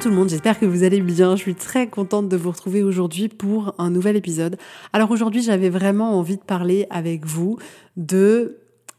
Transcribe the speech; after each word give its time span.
Tout 0.00 0.08
le 0.08 0.14
monde, 0.14 0.30
j'espère 0.30 0.58
que 0.58 0.64
vous 0.64 0.82
allez 0.82 1.02
bien. 1.02 1.36
Je 1.36 1.42
suis 1.42 1.54
très 1.54 1.86
contente 1.86 2.26
de 2.26 2.36
vous 2.36 2.50
retrouver 2.50 2.82
aujourd'hui 2.82 3.28
pour 3.28 3.74
un 3.76 3.90
nouvel 3.90 4.16
épisode. 4.16 4.56
Alors 4.94 5.10
aujourd'hui, 5.10 5.42
j'avais 5.42 5.68
vraiment 5.68 6.18
envie 6.18 6.38
de 6.38 6.42
parler 6.42 6.86
avec 6.88 7.26
vous 7.26 7.58
de 7.98 8.56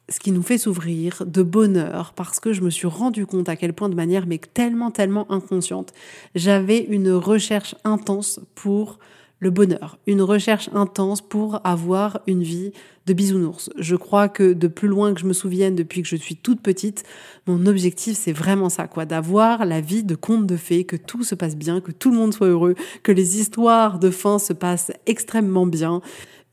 ce 0.10 0.20
qui 0.20 0.32
nous 0.32 0.44
fait 0.44 0.60
s'ouvrir, 0.60 1.24
de 1.26 1.42
bonheur, 1.42 2.14
parce 2.16 2.40
que 2.40 2.54
je 2.54 2.62
me 2.62 2.70
suis 2.70 2.86
rendu 2.86 3.26
compte 3.26 3.50
à 3.50 3.56
quel 3.56 3.74
point 3.74 3.90
de 3.90 3.96
manière, 3.96 4.28
mais 4.28 4.38
tellement, 4.38 4.92
tellement 4.92 5.32
inconsciente, 5.32 5.92
j'avais 6.36 6.78
une 6.78 7.12
recherche 7.14 7.74
intense 7.84 8.40
pour 8.54 9.00
le 9.42 9.50
bonheur, 9.50 9.98
une 10.06 10.22
recherche 10.22 10.70
intense 10.74 11.20
pour 11.20 11.60
avoir 11.64 12.22
une 12.28 12.44
vie 12.44 12.72
de 13.08 13.14
bisounours. 13.14 13.72
Je 13.76 13.96
crois 13.96 14.30
que 14.30 14.54
de 14.54 14.68
plus 14.68 14.88
loin 14.88 15.16
que 15.16 15.20
je 15.20 15.26
me 15.26 15.34
souvienne 15.34 15.76
depuis 15.76 16.04
que 16.04 16.08
je 16.08 16.16
suis 16.16 16.36
toute 16.36 16.62
petite, 16.62 17.04
mon 17.48 17.66
objectif 17.66 18.16
c'est 18.16 18.32
vraiment 18.32 18.70
ça, 18.70 18.88
quoi, 18.88 19.06
d'avoir 19.06 19.66
la 19.66 19.82
vie 19.82 20.04
de 20.04 20.14
conte 20.14 20.46
de 20.46 20.56
fées, 20.56 20.84
que 20.84 20.96
tout 20.96 21.24
se 21.24 21.34
passe 21.34 21.56
bien, 21.56 21.82
que 21.82 21.92
tout 21.92 22.12
le 22.12 22.18
monde 22.18 22.34
soit 22.34 22.48
heureux, 22.48 22.76
que 23.02 23.12
les 23.12 23.40
histoires 23.40 23.98
de 23.98 24.12
fin 24.12 24.38
se 24.38 24.54
passent 24.54 24.92
extrêmement 25.08 25.66
bien. 25.66 26.02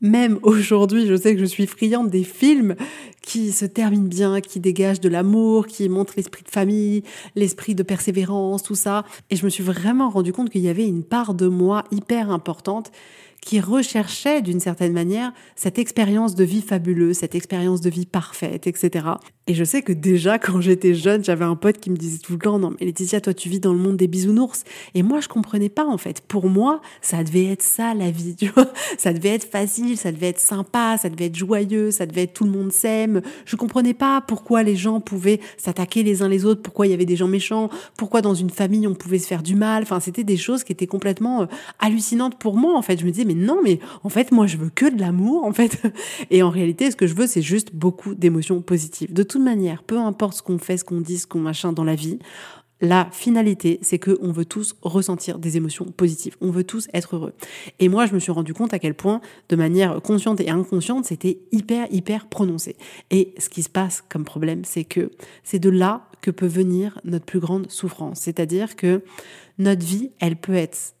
Même 0.01 0.39
aujourd'hui, 0.43 1.07
je 1.07 1.15
sais 1.15 1.33
que 1.33 1.41
je 1.41 1.45
suis 1.45 1.67
friande 1.67 2.09
des 2.09 2.23
films 2.23 2.75
qui 3.21 3.51
se 3.51 3.65
terminent 3.65 4.07
bien, 4.07 4.39
qui 4.39 4.59
dégagent 4.59 5.01
de 5.01 5.09
l'amour, 5.09 5.67
qui 5.67 5.89
montrent 5.89 6.13
l'esprit 6.15 6.43
de 6.43 6.49
famille, 6.49 7.03
l'esprit 7.35 7.75
de 7.75 7.83
persévérance, 7.83 8.63
tout 8.63 8.75
ça. 8.75 9.03
Et 9.29 9.35
je 9.35 9.43
me 9.43 9.49
suis 9.49 9.63
vraiment 9.63 10.09
rendu 10.09 10.31
compte 10.31 10.49
qu'il 10.49 10.61
y 10.61 10.69
avait 10.69 10.87
une 10.87 11.03
part 11.03 11.33
de 11.33 11.47
moi 11.47 11.83
hyper 11.91 12.31
importante 12.31 12.91
qui 13.41 13.59
recherchait 13.59 14.41
d'une 14.41 14.59
certaine 14.59 14.93
manière 14.93 15.31
cette 15.55 15.79
expérience 15.79 16.35
de 16.35 16.43
vie 16.43 16.61
fabuleuse, 16.61 17.17
cette 17.17 17.35
expérience 17.35 17.81
de 17.81 17.89
vie 17.89 18.05
parfaite, 18.05 18.67
etc. 18.67 19.05
Et 19.49 19.55
je 19.55 19.63
sais 19.63 19.81
que 19.81 19.91
déjà, 19.91 20.37
quand 20.39 20.61
j'étais 20.61 20.93
jeune, 20.93 21.23
j'avais 21.23 21.43
un 21.43 21.55
pote 21.55 21.79
qui 21.79 21.89
me 21.89 21.97
disait 21.97 22.19
tout 22.19 22.33
le 22.33 22.39
temps, 22.39 22.59
non 22.59 22.69
mais 22.69 22.85
Laetitia, 22.85 23.19
toi 23.19 23.33
tu 23.33 23.49
vis 23.49 23.59
dans 23.59 23.73
le 23.73 23.79
monde 23.79 23.97
des 23.97 24.07
bisounours. 24.07 24.63
Et 24.93 25.01
moi, 25.01 25.21
je 25.21 25.27
comprenais 25.27 25.69
pas 25.69 25.85
en 25.85 25.97
fait. 25.97 26.21
Pour 26.21 26.47
moi, 26.47 26.81
ça 27.01 27.23
devait 27.23 27.47
être 27.47 27.63
ça 27.63 27.95
la 27.95 28.11
vie. 28.11 28.35
Ça 28.97 29.13
devait 29.13 29.29
être 29.29 29.49
facile, 29.49 29.97
ça 29.97 30.11
devait 30.11 30.27
être 30.27 30.39
sympa, 30.39 30.97
ça 30.97 31.09
devait 31.09 31.25
être 31.25 31.35
joyeux, 31.35 31.89
ça 31.89 32.05
devait 32.05 32.23
être 32.23 32.33
tout 32.33 32.43
le 32.43 32.51
monde 32.51 32.71
s'aime. 32.71 33.21
Je 33.45 33.55
comprenais 33.55 33.93
pas 33.93 34.21
pourquoi 34.21 34.61
les 34.61 34.75
gens 34.75 34.99
pouvaient 34.99 35.39
s'attaquer 35.57 36.03
les 36.03 36.21
uns 36.21 36.27
les 36.27 36.45
autres, 36.45 36.61
pourquoi 36.61 36.85
il 36.85 36.91
y 36.91 36.93
avait 36.93 37.05
des 37.05 37.15
gens 37.15 37.27
méchants, 37.27 37.69
pourquoi 37.97 38.21
dans 38.21 38.33
une 38.33 38.49
famille 38.49 38.87
on 38.87 38.95
pouvait 38.95 39.19
se 39.19 39.27
faire 39.27 39.41
du 39.41 39.55
mal. 39.55 39.83
Enfin, 39.83 39.99
c'était 39.99 40.23
des 40.23 40.37
choses 40.37 40.63
qui 40.63 40.71
étaient 40.71 40.87
complètement 40.87 41.43
euh, 41.43 41.45
hallucinantes 41.79 42.37
pour 42.37 42.57
moi 42.57 42.77
en 42.77 42.81
fait. 42.81 42.99
Je 42.99 43.05
me 43.05 43.11
disais, 43.11 43.25
mais 43.25 43.35
non, 43.35 43.59
mais 43.63 43.79
en 44.03 44.09
fait, 44.09 44.31
moi 44.31 44.47
je 44.47 44.57
veux 44.57 44.69
que 44.69 44.89
de 44.89 44.99
l'amour 44.99 45.45
en 45.45 45.53
fait. 45.53 45.81
Et 46.29 46.43
en 46.43 46.49
réalité, 46.49 46.91
ce 46.91 46.95
que 46.95 47.07
je 47.07 47.15
veux, 47.15 47.27
c'est 47.27 47.41
juste 47.41 47.73
beaucoup 47.73 48.15
d'émotions 48.15 48.61
positives. 48.61 49.13
De 49.13 49.23
tout 49.23 49.38
manière, 49.43 49.83
peu 49.83 49.97
importe 49.97 50.37
ce 50.37 50.41
qu'on 50.41 50.57
fait, 50.57 50.77
ce 50.77 50.83
qu'on 50.83 51.01
dit, 51.01 51.17
ce 51.19 51.27
qu'on 51.27 51.39
machin 51.39 51.73
dans 51.73 51.83
la 51.83 51.95
vie, 51.95 52.19
la 52.81 53.09
finalité, 53.11 53.79
c'est 53.81 53.99
que 53.99 54.17
on 54.21 54.31
veut 54.31 54.45
tous 54.45 54.75
ressentir 54.81 55.37
des 55.37 55.57
émotions 55.57 55.85
positives. 55.85 56.37
On 56.39 56.49
veut 56.49 56.63
tous 56.63 56.87
être 56.93 57.15
heureux. 57.15 57.33
Et 57.79 57.89
moi, 57.89 58.05
je 58.05 58.13
me 58.13 58.19
suis 58.19 58.31
rendu 58.31 58.53
compte 58.53 58.73
à 58.73 58.79
quel 58.79 58.93
point, 58.93 59.19
de 59.49 59.55
manière 59.55 60.01
consciente 60.01 60.39
et 60.39 60.49
inconsciente, 60.49 61.05
c'était 61.05 61.39
hyper, 61.51 61.87
hyper 61.91 62.27
prononcé. 62.27 62.77
Et 63.11 63.33
ce 63.37 63.49
qui 63.49 63.63
se 63.63 63.69
passe 63.69 64.01
comme 64.07 64.23
problème, 64.23 64.63
c'est 64.63 64.85
que 64.85 65.11
c'est 65.43 65.59
de 65.59 65.69
là 65.69 66.07
que 66.21 66.31
peut 66.31 66.47
venir 66.47 66.99
notre 67.03 67.25
plus 67.25 67.39
grande 67.39 67.69
souffrance. 67.69 68.21
C'est-à-dire 68.21 68.75
que 68.75 69.03
notre 69.57 69.85
vie, 69.85 70.11
elle 70.19 70.37
peut 70.37 70.55
être 70.55 70.95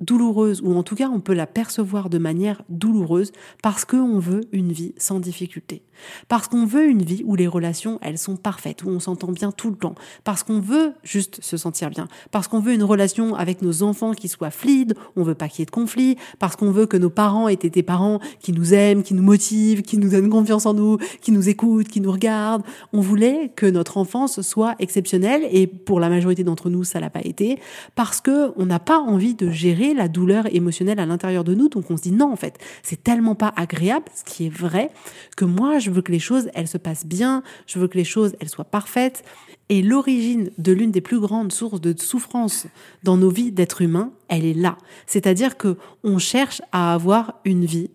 douloureuse, 0.00 0.60
ou 0.62 0.74
en 0.74 0.82
tout 0.82 0.94
cas 0.94 1.08
on 1.08 1.20
peut 1.20 1.34
la 1.34 1.46
percevoir 1.46 2.08
de 2.08 2.18
manière 2.18 2.62
douloureuse 2.68 3.32
parce 3.62 3.84
qu'on 3.84 4.18
veut 4.18 4.42
une 4.52 4.72
vie 4.72 4.94
sans 4.96 5.20
difficulté. 5.20 5.82
Parce 6.28 6.48
qu'on 6.48 6.64
veut 6.64 6.88
une 6.88 7.02
vie 7.02 7.22
où 7.24 7.34
les 7.34 7.46
relations, 7.46 7.98
elles 8.02 8.18
sont 8.18 8.36
parfaites, 8.36 8.84
où 8.84 8.88
on 8.88 9.00
s'entend 9.00 9.32
bien 9.32 9.50
tout 9.50 9.70
le 9.70 9.76
temps. 9.76 9.94
Parce 10.24 10.42
qu'on 10.42 10.60
veut 10.60 10.92
juste 11.02 11.42
se 11.42 11.56
sentir 11.56 11.90
bien. 11.90 12.08
Parce 12.30 12.48
qu'on 12.48 12.60
veut 12.60 12.72
une 12.72 12.82
relation 12.82 13.34
avec 13.34 13.62
nos 13.62 13.82
enfants 13.82 14.12
qui 14.12 14.28
soit 14.28 14.50
fluide, 14.50 14.94
on 15.16 15.22
veut 15.22 15.34
pas 15.34 15.48
qu'il 15.48 15.60
y 15.60 15.62
ait 15.62 15.66
de 15.66 15.70
conflit. 15.70 16.16
Parce 16.38 16.56
qu'on 16.56 16.70
veut 16.70 16.86
que 16.86 16.96
nos 16.96 17.10
parents 17.10 17.48
aient 17.48 17.56
des 17.56 17.82
parents 17.82 18.20
qui 18.40 18.52
nous 18.52 18.74
aiment, 18.74 19.02
qui 19.02 19.14
nous 19.14 19.22
motivent, 19.22 19.82
qui 19.82 19.98
nous 19.98 20.10
donnent 20.10 20.30
confiance 20.30 20.66
en 20.66 20.74
nous, 20.74 20.98
qui 21.20 21.32
nous 21.32 21.48
écoutent, 21.48 21.88
qui 21.88 22.00
nous 22.00 22.12
regardent. 22.12 22.62
On 22.92 23.00
voulait 23.00 23.50
que 23.54 23.66
notre 23.66 23.96
enfance 23.96 24.40
soit 24.42 24.74
exceptionnelle 24.78 25.46
et 25.50 25.66
pour 25.66 26.00
la 26.00 26.08
majorité 26.08 26.44
d'entre 26.44 26.70
nous, 26.70 26.84
ça 26.84 27.00
l'a 27.00 27.10
pas 27.10 27.24
été. 27.24 27.58
Parce 27.94 28.20
que 28.20 28.52
on 28.56 28.66
n'a 28.66 28.78
pas 28.78 28.98
envie 28.98 29.34
de 29.34 29.50
gérer 29.50 29.87
la 29.94 30.08
douleur 30.08 30.52
émotionnelle 30.54 31.00
à 31.00 31.06
l'intérieur 31.06 31.44
de 31.44 31.54
nous. 31.54 31.68
Donc 31.68 31.90
on 31.90 31.96
se 31.96 32.02
dit 32.02 32.12
non, 32.12 32.32
en 32.32 32.36
fait, 32.36 32.58
c'est 32.82 33.02
tellement 33.02 33.34
pas 33.34 33.52
agréable, 33.56 34.06
ce 34.14 34.24
qui 34.24 34.46
est 34.46 34.54
vrai, 34.54 34.90
que 35.36 35.44
moi, 35.44 35.78
je 35.78 35.90
veux 35.90 36.02
que 36.02 36.12
les 36.12 36.18
choses, 36.18 36.48
elles 36.54 36.68
se 36.68 36.78
passent 36.78 37.06
bien, 37.06 37.42
je 37.66 37.78
veux 37.78 37.88
que 37.88 37.98
les 37.98 38.04
choses, 38.04 38.34
elles 38.40 38.48
soient 38.48 38.64
parfaites. 38.64 39.24
Et 39.70 39.82
l'origine 39.82 40.50
de 40.56 40.72
l'une 40.72 40.90
des 40.90 41.02
plus 41.02 41.20
grandes 41.20 41.52
sources 41.52 41.80
de 41.80 41.94
souffrance 41.98 42.66
dans 43.02 43.18
nos 43.18 43.28
vies 43.28 43.52
d'êtres 43.52 43.82
humains, 43.82 44.12
elle 44.28 44.46
est 44.46 44.54
là. 44.54 44.78
C'est-à-dire 45.06 45.58
que 45.58 45.76
on 46.04 46.18
cherche 46.18 46.62
à 46.72 46.94
avoir 46.94 47.40
une 47.44 47.66
vie 47.66 47.90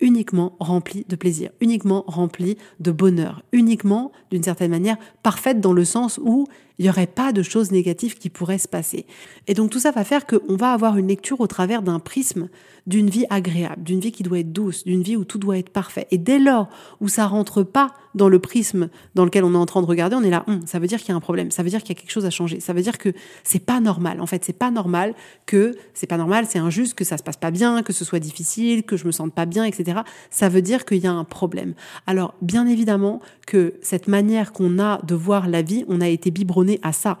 uniquement 0.00 0.56
remplie 0.60 1.04
de 1.08 1.16
plaisir, 1.16 1.50
uniquement 1.60 2.04
remplie 2.06 2.56
de 2.80 2.92
bonheur, 2.92 3.42
uniquement, 3.52 4.12
d'une 4.30 4.42
certaine 4.42 4.70
manière, 4.70 4.98
parfaite 5.22 5.60
dans 5.60 5.72
le 5.72 5.84
sens 5.84 6.20
où 6.22 6.46
il 6.78 6.84
n'y 6.84 6.90
aurait 6.90 7.06
pas 7.06 7.32
de 7.32 7.42
choses 7.42 7.70
négatives 7.70 8.16
qui 8.16 8.30
pourraient 8.30 8.58
se 8.58 8.68
passer. 8.68 9.06
Et 9.46 9.54
donc 9.54 9.70
tout 9.70 9.78
ça 9.78 9.90
va 9.90 10.04
faire 10.04 10.26
qu'on 10.26 10.56
va 10.56 10.72
avoir 10.72 10.96
une 10.96 11.08
lecture 11.08 11.40
au 11.40 11.46
travers 11.46 11.82
d'un 11.82 11.98
prisme 11.98 12.48
d'une 12.86 13.10
vie 13.10 13.26
agréable, 13.30 13.82
d'une 13.82 13.98
vie 13.98 14.12
qui 14.12 14.22
doit 14.22 14.38
être 14.38 14.52
douce, 14.52 14.84
d'une 14.84 15.02
vie 15.02 15.16
où 15.16 15.24
tout 15.24 15.38
doit 15.38 15.58
être 15.58 15.70
parfait. 15.70 16.06
Et 16.10 16.18
dès 16.18 16.38
lors 16.38 16.68
où 17.00 17.08
ça 17.08 17.26
rentre 17.26 17.64
pas 17.64 17.94
dans 18.14 18.28
le 18.28 18.38
prisme 18.38 18.88
dans 19.14 19.24
lequel 19.24 19.44
on 19.44 19.52
est 19.54 19.58
en 19.58 19.66
train 19.66 19.82
de 19.82 19.86
regarder, 19.86 20.14
on 20.14 20.22
est 20.22 20.30
là, 20.30 20.44
hum, 20.46 20.60
ça 20.66 20.78
veut 20.78 20.86
dire 20.86 21.00
qu'il 21.00 21.08
y 21.08 21.12
a 21.12 21.16
un 21.16 21.20
problème, 21.20 21.50
ça 21.50 21.62
veut 21.62 21.68
dire 21.68 21.82
qu'il 21.82 21.94
y 21.96 21.98
a 21.98 22.00
quelque 22.00 22.12
chose 22.12 22.24
à 22.24 22.30
changer, 22.30 22.60
ça 22.60 22.72
veut 22.72 22.82
dire 22.82 22.96
que 22.96 23.12
c'est 23.42 23.64
pas 23.64 23.80
normal. 23.80 24.20
En 24.20 24.26
fait, 24.26 24.44
c'est 24.44 24.52
pas 24.52 24.70
normal 24.70 25.14
que 25.46 25.74
c'est 25.94 26.06
pas 26.06 26.16
normal, 26.16 26.46
c'est 26.48 26.58
injuste, 26.58 26.94
que 26.94 27.04
ça 27.04 27.18
se 27.18 27.22
passe 27.22 27.36
pas 27.36 27.50
bien, 27.50 27.82
que 27.82 27.92
ce 27.92 28.04
soit 28.04 28.20
difficile, 28.20 28.84
que 28.84 28.96
je 28.96 29.06
me 29.06 29.12
sente 29.12 29.34
pas 29.34 29.46
bien, 29.46 29.64
etc. 29.64 30.00
Ça 30.30 30.48
veut 30.48 30.62
dire 30.62 30.84
qu'il 30.84 30.98
y 30.98 31.06
a 31.06 31.12
un 31.12 31.24
problème. 31.24 31.74
Alors, 32.06 32.34
bien 32.40 32.66
évidemment 32.66 33.20
que 33.46 33.74
cette 33.82 34.08
manière 34.08 34.52
qu'on 34.52 34.78
a 34.78 35.00
de 35.02 35.14
voir 35.14 35.48
la 35.48 35.62
vie, 35.62 35.84
on 35.88 36.00
a 36.00 36.08
été 36.08 36.30
biberonné 36.30 36.65
à 36.82 36.92
ça. 36.92 37.18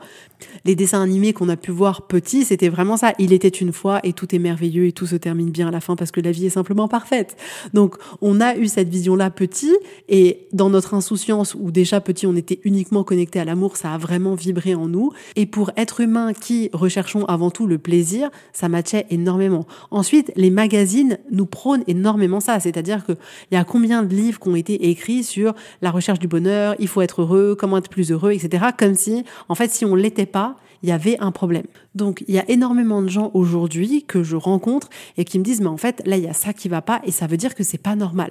Les 0.64 0.74
dessins 0.74 1.02
animés 1.02 1.32
qu'on 1.32 1.48
a 1.48 1.56
pu 1.56 1.70
voir 1.70 2.06
petits, 2.06 2.44
c'était 2.44 2.68
vraiment 2.68 2.96
ça. 2.96 3.12
Il 3.18 3.32
était 3.32 3.48
une 3.48 3.72
fois 3.72 4.00
et 4.04 4.12
tout 4.12 4.34
est 4.34 4.38
merveilleux 4.38 4.86
et 4.86 4.92
tout 4.92 5.06
se 5.06 5.16
termine 5.16 5.50
bien 5.50 5.68
à 5.68 5.70
la 5.70 5.80
fin 5.80 5.96
parce 5.96 6.10
que 6.10 6.20
la 6.20 6.32
vie 6.32 6.46
est 6.46 6.50
simplement 6.50 6.88
parfaite. 6.88 7.36
Donc, 7.72 7.96
on 8.20 8.40
a 8.40 8.56
eu 8.56 8.66
cette 8.66 8.88
vision-là 8.88 9.30
petit 9.30 9.74
et 10.08 10.46
dans 10.52 10.70
notre 10.70 10.94
insouciance 10.94 11.54
où 11.58 11.70
déjà 11.70 12.00
petit 12.00 12.26
on 12.26 12.36
était 12.36 12.60
uniquement 12.64 13.04
connecté 13.04 13.40
à 13.40 13.44
l'amour, 13.44 13.76
ça 13.76 13.92
a 13.92 13.98
vraiment 13.98 14.34
vibré 14.34 14.74
en 14.74 14.88
nous. 14.88 15.12
Et 15.36 15.46
pour 15.46 15.70
être 15.76 16.00
humain 16.00 16.32
qui 16.32 16.70
recherchons 16.72 17.24
avant 17.26 17.50
tout 17.50 17.66
le 17.66 17.78
plaisir, 17.78 18.30
ça 18.52 18.68
matchait 18.68 19.06
énormément. 19.10 19.66
Ensuite, 19.90 20.32
les 20.36 20.50
magazines 20.50 21.18
nous 21.30 21.46
prônent 21.46 21.84
énormément 21.86 22.40
ça. 22.40 22.60
C'est-à-dire 22.60 23.04
qu'il 23.04 23.16
y 23.52 23.56
a 23.56 23.64
combien 23.64 24.02
de 24.02 24.14
livres 24.14 24.40
qui 24.40 24.48
ont 24.48 24.56
été 24.56 24.90
écrits 24.90 25.24
sur 25.24 25.54
la 25.82 25.90
recherche 25.90 26.18
du 26.18 26.28
bonheur, 26.28 26.74
il 26.78 26.88
faut 26.88 27.02
être 27.02 27.22
heureux, 27.22 27.56
comment 27.58 27.78
être 27.78 27.88
plus 27.88 28.10
heureux, 28.10 28.32
etc. 28.32 28.66
Comme 28.76 28.94
si, 28.94 29.24
en 29.48 29.54
fait, 29.54 29.70
si 29.70 29.84
on 29.84 29.94
l'était 29.94 30.26
pas, 30.26 30.56
il 30.82 30.88
y 30.88 30.92
avait 30.92 31.18
un 31.18 31.30
problème. 31.30 31.66
Donc 31.94 32.24
il 32.28 32.34
y 32.34 32.38
a 32.38 32.48
énormément 32.48 33.02
de 33.02 33.08
gens 33.08 33.30
aujourd'hui 33.34 34.04
que 34.06 34.22
je 34.22 34.36
rencontre 34.36 34.88
et 35.16 35.24
qui 35.24 35.38
me 35.38 35.44
disent 35.44 35.60
mais 35.60 35.68
en 35.68 35.76
fait 35.76 36.02
là 36.06 36.16
il 36.16 36.24
y 36.24 36.28
a 36.28 36.32
ça 36.32 36.52
qui 36.52 36.68
va 36.68 36.82
pas 36.82 37.00
et 37.04 37.10
ça 37.10 37.26
veut 37.26 37.36
dire 37.36 37.54
que 37.54 37.64
c'est 37.64 37.78
pas 37.78 37.96
normal. 37.96 38.30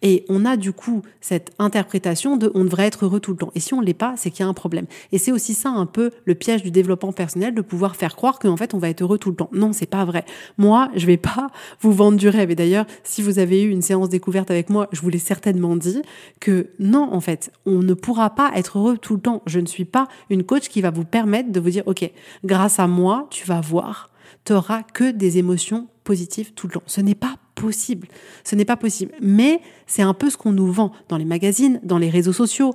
Et 0.00 0.24
on 0.28 0.44
a 0.44 0.56
du 0.56 0.72
coup 0.72 1.02
cette 1.20 1.52
interprétation 1.58 2.36
de 2.36 2.50
on 2.54 2.64
devrait 2.64 2.86
être 2.86 3.04
heureux 3.04 3.20
tout 3.20 3.32
le 3.32 3.36
temps. 3.36 3.52
Et 3.54 3.60
si 3.60 3.74
on 3.74 3.80
l'est 3.80 3.94
pas, 3.94 4.14
c'est 4.16 4.30
qu'il 4.30 4.40
y 4.40 4.46
a 4.46 4.48
un 4.48 4.54
problème. 4.54 4.86
Et 5.12 5.18
c'est 5.18 5.32
aussi 5.32 5.54
ça 5.54 5.70
un 5.70 5.86
peu 5.86 6.10
le 6.24 6.34
piège 6.34 6.62
du 6.62 6.70
développement 6.70 7.12
personnel 7.12 7.54
de 7.54 7.60
pouvoir 7.60 7.96
faire 7.96 8.16
croire 8.16 8.38
qu'en 8.38 8.56
fait 8.56 8.74
on 8.74 8.78
va 8.78 8.88
être 8.88 9.02
heureux 9.02 9.18
tout 9.18 9.30
le 9.30 9.36
temps. 9.36 9.50
Non, 9.52 9.72
c'est 9.72 9.86
pas 9.86 10.04
vrai. 10.04 10.24
Moi, 10.58 10.90
je 10.94 11.06
vais 11.06 11.16
pas 11.16 11.50
vous 11.80 11.92
vendre 11.92 12.18
du 12.18 12.28
rêve. 12.28 12.50
Et 12.50 12.54
d'ailleurs, 12.54 12.86
si 13.04 13.22
vous 13.22 13.38
avez 13.38 13.62
eu 13.62 13.70
une 13.70 13.82
séance 13.82 14.08
découverte 14.08 14.50
avec 14.50 14.70
moi, 14.70 14.88
je 14.92 15.00
vous 15.00 15.08
l'ai 15.08 15.18
certainement 15.18 15.76
dit 15.76 16.02
que 16.40 16.68
non 16.78 17.08
en 17.12 17.20
fait, 17.20 17.52
on 17.66 17.82
ne 17.82 17.94
pourra 17.94 18.30
pas 18.30 18.50
être 18.54 18.78
heureux 18.78 18.98
tout 18.98 19.14
le 19.14 19.20
temps. 19.20 19.42
Je 19.46 19.60
ne 19.60 19.66
suis 19.66 19.84
pas 19.84 20.08
une 20.30 20.44
coach 20.44 20.68
qui 20.68 20.80
va 20.80 20.90
vous 20.90 21.04
permettre 21.04 21.52
de 21.52 21.60
vous 21.60 21.70
dire 21.70 21.81
OK, 21.86 22.10
grâce 22.44 22.78
à 22.78 22.86
moi 22.86 23.26
tu 23.30 23.46
vas 23.46 23.60
voir, 23.60 24.10
tu 24.44 24.52
n'auras 24.52 24.82
que 24.82 25.10
des 25.10 25.38
émotions 25.38 25.88
positives 26.04 26.52
tout 26.54 26.66
le 26.66 26.74
temps. 26.74 26.82
Ce 26.86 27.00
n'est 27.00 27.14
pas 27.14 27.36
possible. 27.54 28.08
Ce 28.44 28.56
n'est 28.56 28.64
pas 28.64 28.76
possible. 28.76 29.12
Mais 29.20 29.60
c'est 29.86 30.02
un 30.02 30.14
peu 30.14 30.30
ce 30.30 30.36
qu'on 30.36 30.52
nous 30.52 30.70
vend 30.70 30.92
dans 31.08 31.16
les 31.16 31.24
magazines, 31.24 31.80
dans 31.82 31.98
les 31.98 32.10
réseaux 32.10 32.32
sociaux. 32.32 32.74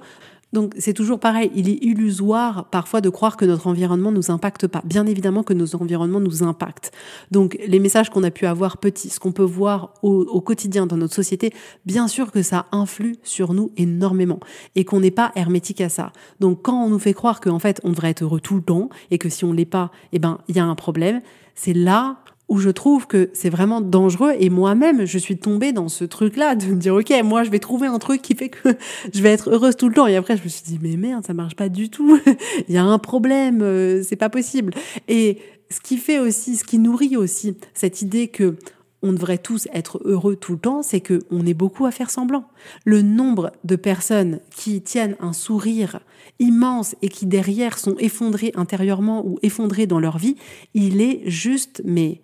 Donc 0.53 0.73
c'est 0.77 0.93
toujours 0.93 1.19
pareil, 1.19 1.51
il 1.55 1.69
est 1.69 1.83
illusoire 1.83 2.69
parfois 2.69 3.01
de 3.01 3.09
croire 3.09 3.35
que 3.35 3.43
notre 3.43 3.67
environnement 3.67 4.11
nous 4.11 4.31
impacte 4.31 4.67
pas. 4.67 4.81
Bien 4.85 5.05
évidemment 5.05 5.43
que 5.43 5.53
nos 5.53 5.75
environnements 5.75 6.21
nous 6.21 6.41
impactent. 6.41 6.91
Donc 7.31 7.57
les 7.67 7.79
messages 7.79 8.09
qu'on 8.09 8.23
a 8.23 8.31
pu 8.31 8.45
avoir 8.45 8.77
petits, 8.77 9.09
ce 9.09 9.19
qu'on 9.19 9.33
peut 9.33 9.43
voir 9.43 9.93
au, 10.03 10.41
quotidien 10.41 10.85
dans 10.85 10.95
notre 10.95 11.13
société, 11.13 11.51
bien 11.85 12.07
sûr 12.07 12.31
que 12.31 12.41
ça 12.41 12.67
influe 12.71 13.17
sur 13.23 13.53
nous 13.53 13.71
énormément 13.75 14.39
et 14.75 14.85
qu'on 14.85 15.01
n'est 15.01 15.11
pas 15.11 15.33
hermétique 15.35 15.81
à 15.81 15.89
ça. 15.89 16.13
Donc 16.39 16.61
quand 16.61 16.81
on 16.81 16.89
nous 16.89 16.99
fait 16.99 17.13
croire 17.13 17.41
qu'en 17.41 17.59
fait 17.59 17.81
on 17.83 17.89
devrait 17.89 18.11
être 18.11 18.23
heureux 18.23 18.39
tout 18.39 18.55
le 18.55 18.61
temps 18.61 18.89
et 19.11 19.17
que 19.17 19.27
si 19.27 19.43
on 19.43 19.51
l'est 19.51 19.65
pas, 19.65 19.91
eh 20.13 20.19
ben 20.19 20.39
il 20.47 20.55
y 20.55 20.59
a 20.59 20.65
un 20.65 20.75
problème, 20.75 21.21
c'est 21.55 21.73
là 21.73 22.19
où 22.49 22.59
je 22.59 22.69
trouve 22.69 23.07
que 23.07 23.29
c'est 23.33 23.49
vraiment 23.49 23.81
dangereux. 23.81 24.33
Et 24.39 24.49
moi-même 24.49 25.05
je 25.05 25.17
suis 25.17 25.37
tombée 25.37 25.73
dans 25.73 25.89
ce 25.89 26.05
truc-là 26.05 26.55
de 26.55 26.65
me 26.67 26.75
dire 26.75 26.95
ok 26.95 27.11
moi 27.23 27.43
je 27.43 27.49
vais 27.49 27.59
trouver 27.59 27.87
un 27.87 27.99
truc 27.99 28.21
qui 28.21 28.35
fait 28.35 28.49
que 28.49 28.69
je 29.13 29.21
vais 29.21 29.29
être 29.29 29.49
heureuse 29.49 29.75
tout 29.75 29.89
le 29.89 29.95
temps. 29.95 30.07
Et 30.07 30.15
après 30.15 30.37
je 30.37 30.43
me 30.43 30.47
suis 30.47 30.63
dit 30.63 30.79
mais 30.81 30.97
merde 30.97 31.25
ça 31.25 31.33
marche 31.33 31.55
pas 31.55 31.69
du 31.69 31.89
tout. 31.89 32.19
Il 32.67 32.73
y 32.73 32.77
a 32.77 32.83
un 32.83 32.99
problème 32.99 33.61
euh, 33.61 34.03
c'est 34.03 34.15
pas 34.15 34.29
possible. 34.29 34.73
Et 35.07 35.39
ce 35.69 35.81
qui 35.81 35.97
fait 35.97 36.19
aussi 36.19 36.55
ce 36.55 36.63
qui 36.63 36.77
nourrit 36.79 37.17
aussi 37.17 37.57
cette 37.73 38.01
idée 38.01 38.27
que 38.27 38.55
on 39.03 39.13
devrait 39.13 39.37
tous 39.37 39.67
être 39.73 40.01
heureux 40.05 40.35
tout 40.35 40.53
le 40.53 40.57
temps, 40.57 40.81
c'est 40.81 41.01
que 41.01 41.19
on 41.29 41.45
est 41.45 41.53
beaucoup 41.53 41.85
à 41.85 41.91
faire 41.91 42.09
semblant. 42.09 42.45
Le 42.83 43.03
nombre 43.03 43.51
de 43.63 43.75
personnes 43.75 44.39
qui 44.55 44.81
tiennent 44.81 45.15
un 45.19 45.33
sourire 45.33 45.99
immense 46.39 46.95
et 47.01 47.09
qui 47.09 47.25
derrière 47.25 47.77
sont 47.77 47.95
effondrées 47.99 48.51
intérieurement 48.55 49.25
ou 49.25 49.37
effondrées 49.43 49.85
dans 49.85 49.99
leur 49.99 50.17
vie, 50.17 50.35
il 50.73 51.01
est 51.01 51.21
juste 51.25 51.81
mais 51.85 52.21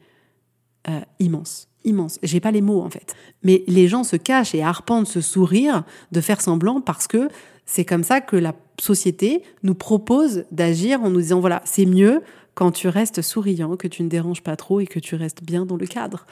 euh, 0.87 1.01
immense 1.19 1.67
immense. 1.85 2.19
J'ai 2.23 2.39
pas 2.39 2.51
les 2.51 2.61
mots 2.61 2.81
en 2.81 2.89
fait. 2.89 3.13
Mais 3.43 3.63
les 3.67 3.87
gens 3.87 4.03
se 4.03 4.15
cachent 4.15 4.55
et 4.55 4.63
arpentent 4.63 5.07
ce 5.07 5.21
sourire 5.21 5.83
de 6.11 6.21
faire 6.21 6.41
semblant 6.41 6.81
parce 6.81 7.07
que 7.07 7.27
c'est 7.65 7.85
comme 7.85 8.03
ça 8.03 8.21
que 8.21 8.35
la 8.35 8.55
société 8.79 9.43
nous 9.63 9.75
propose 9.75 10.45
d'agir 10.51 11.01
en 11.03 11.09
nous 11.09 11.21
disant 11.21 11.39
voilà, 11.39 11.61
c'est 11.65 11.85
mieux 11.85 12.21
quand 12.55 12.71
tu 12.71 12.87
restes 12.87 13.23
souriant, 13.23 13.75
que 13.77 13.87
tu 13.87 14.03
ne 14.03 14.09
déranges 14.09 14.43
pas 14.43 14.55
trop 14.55 14.79
et 14.79 14.85
que 14.85 14.99
tu 14.99 15.15
restes 15.15 15.43
bien 15.43 15.65
dans 15.65 15.75
le 15.75 15.87
cadre. 15.87 16.27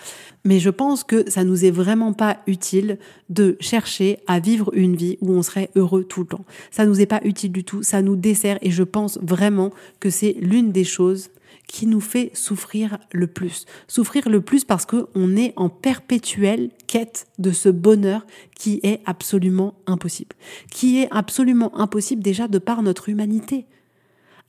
Mais 0.45 0.59
je 0.59 0.69
pense 0.69 1.03
que 1.03 1.27
ça 1.27 1.44
nous 1.44 1.65
est 1.65 1.71
vraiment 1.71 2.13
pas 2.13 2.38
utile 2.45 3.00
de 3.30 3.57
chercher 3.59 4.19
à 4.27 4.39
vivre 4.39 4.69
une 4.74 4.95
vie 4.95 5.18
où 5.21 5.31
on 5.31 5.42
serait 5.42 5.71
heureux 5.75 6.03
tout 6.03 6.21
le 6.21 6.27
temps. 6.27 6.45
Ça 6.69 6.86
nous 6.86 7.01
est 7.01 7.07
pas 7.07 7.21
utile 7.24 7.51
du 7.51 7.63
tout, 7.63 7.81
ça 7.81 8.03
nous 8.03 8.15
dessert 8.15 8.59
et 8.62 8.69
je 8.69 8.83
pense 8.83 9.18
vraiment 9.24 9.71
que 10.00 10.12
c'est 10.12 10.36
l'une 10.39 10.71
des 10.71 10.83
choses 10.83 11.30
qui 11.72 11.88
nous 11.88 12.02
fait 12.02 12.32
souffrir 12.34 12.98
le 13.14 13.28
plus. 13.28 13.66
Souffrir 13.88 14.28
le 14.28 14.42
plus 14.42 14.66
parce 14.66 14.86
qu'on 14.86 15.38
est 15.38 15.54
en 15.56 15.70
perpétuelle 15.70 16.70
quête 16.86 17.28
de 17.40 17.52
ce 17.52 17.70
bonheur 17.70 18.28
qui 18.58 18.82
est 18.84 19.00
absolument 19.06 19.76
impossible. 19.88 20.36
Qui 20.70 21.00
est 21.00 21.08
absolument 21.12 21.74
impossible 21.80 22.22
déjà 22.22 22.50
de 22.50 22.60
par 22.60 22.84
notre 22.84 23.08
humanité. 23.08 23.68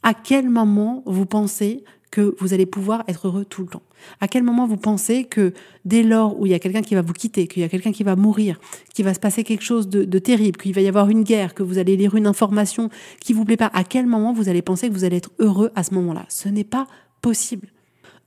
À 0.02 0.14
quel 0.14 0.50
moment 0.50 1.04
vous 1.06 1.24
pensez 1.24 1.84
que 2.10 2.34
vous 2.40 2.54
allez 2.54 2.66
pouvoir 2.66 3.04
être 3.06 3.28
heureux 3.28 3.44
tout 3.44 3.62
le 3.62 3.68
temps? 3.68 3.84
À 4.20 4.26
quel 4.26 4.42
moment 4.42 4.66
vous 4.66 4.76
pensez 4.76 5.22
que 5.22 5.54
dès 5.84 6.02
lors 6.02 6.40
où 6.40 6.46
il 6.46 6.50
y 6.50 6.54
a 6.54 6.58
quelqu'un 6.58 6.82
qui 6.82 6.96
va 6.96 7.02
vous 7.02 7.12
quitter, 7.12 7.46
qu'il 7.46 7.62
y 7.62 7.64
a 7.64 7.68
quelqu'un 7.68 7.92
qui 7.92 8.02
va 8.02 8.16
mourir, 8.16 8.58
qu'il 8.94 9.04
va 9.04 9.14
se 9.14 9.20
passer 9.20 9.44
quelque 9.44 9.62
chose 9.62 9.88
de, 9.88 10.02
de 10.02 10.18
terrible, 10.18 10.58
qu'il 10.58 10.74
va 10.74 10.80
y 10.80 10.88
avoir 10.88 11.08
une 11.08 11.22
guerre, 11.22 11.54
que 11.54 11.62
vous 11.62 11.78
allez 11.78 11.96
lire 11.96 12.16
une 12.16 12.26
information 12.26 12.90
qui 13.20 13.32
vous 13.32 13.44
plaît 13.44 13.56
pas, 13.56 13.70
à 13.72 13.84
quel 13.84 14.06
moment 14.06 14.32
vous 14.32 14.48
allez 14.48 14.60
penser 14.60 14.88
que 14.88 14.92
vous 14.92 15.04
allez 15.04 15.18
être 15.18 15.30
heureux 15.38 15.70
à 15.76 15.84
ce 15.84 15.94
moment-là? 15.94 16.26
Ce 16.28 16.48
n'est 16.48 16.64
pas 16.64 16.88
possible. 17.22 17.68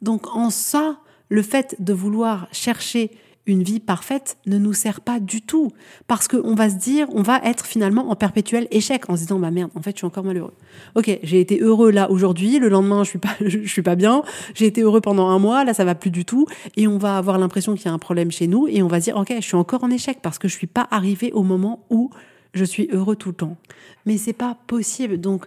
Donc 0.02 0.36
en 0.36 0.50
ça, 0.50 0.98
le 1.30 1.42
fait 1.42 1.76
de 1.80 1.94
vouloir 1.94 2.48
chercher 2.52 3.12
une 3.48 3.64
vie 3.64 3.80
parfaite 3.80 4.38
ne 4.46 4.58
nous 4.58 4.74
sert 4.74 5.02
pas 5.02 5.20
du 5.20 5.42
tout. 5.42 5.72
Parce 6.08 6.28
qu'on 6.28 6.56
va 6.56 6.70
se 6.70 6.76
dire, 6.76 7.08
on 7.12 7.22
va 7.22 7.40
être 7.44 7.66
finalement 7.66 8.10
en 8.10 8.16
perpétuel 8.16 8.68
échec 8.72 9.10
en 9.10 9.16
se 9.16 9.22
disant, 9.22 9.40
bah 9.40 9.52
merde, 9.52 9.72
en 9.76 9.82
fait, 9.82 9.92
je 9.92 9.98
suis 9.98 10.08
encore 10.08 10.24
malheureux. 10.24 10.54
Ok, 10.96 11.20
j'ai 11.22 11.40
été 11.40 11.60
heureux 11.60 11.92
là 11.92 12.10
aujourd'hui, 12.10 12.60
le 12.60 12.70
lendemain, 12.70 13.04
je 13.04 13.10
suis 13.10 13.20
pas, 13.20 13.36
je 13.46 13.68
suis 13.68 13.82
pas 13.82 13.96
bien, 13.96 14.24
j'ai 14.54 14.66
été 14.66 14.82
heureux 14.82 15.02
pendant 15.02 15.28
un 15.28 15.40
mois, 15.40 15.64
là, 15.64 15.74
ça 15.74 15.86
va 15.86 15.96
plus 15.96 16.12
du 16.12 16.26
tout, 16.26 16.48
et 16.76 16.88
on 16.88 16.98
va 16.98 17.18
avoir 17.18 17.38
l'impression 17.38 17.76
qu'il 17.76 17.86
y 17.86 17.90
a 17.90 17.94
un 17.94 18.00
problème 18.00 18.32
chez 18.32 18.48
nous, 18.48 18.68
et 18.68 18.82
on 18.82 18.88
va 18.88 19.00
se 19.00 19.06
dire, 19.06 19.18
ok, 19.18 19.34
je 19.36 19.46
suis 19.46 19.56
encore 19.56 19.84
en 19.84 19.92
échec 19.92 20.20
parce 20.22 20.40
que 20.40 20.48
je 20.48 20.56
suis 20.56 20.68
pas 20.68 20.88
arrivé 20.90 21.32
au 21.34 21.44
moment 21.44 21.86
où 21.90 22.10
je 22.54 22.64
suis 22.64 22.90
heureux 22.92 23.16
tout 23.16 23.30
le 23.30 23.36
temps. 23.36 23.58
Mais 24.06 24.18
c'est 24.18 24.34
pas 24.34 24.58
possible. 24.68 25.20
Donc, 25.20 25.46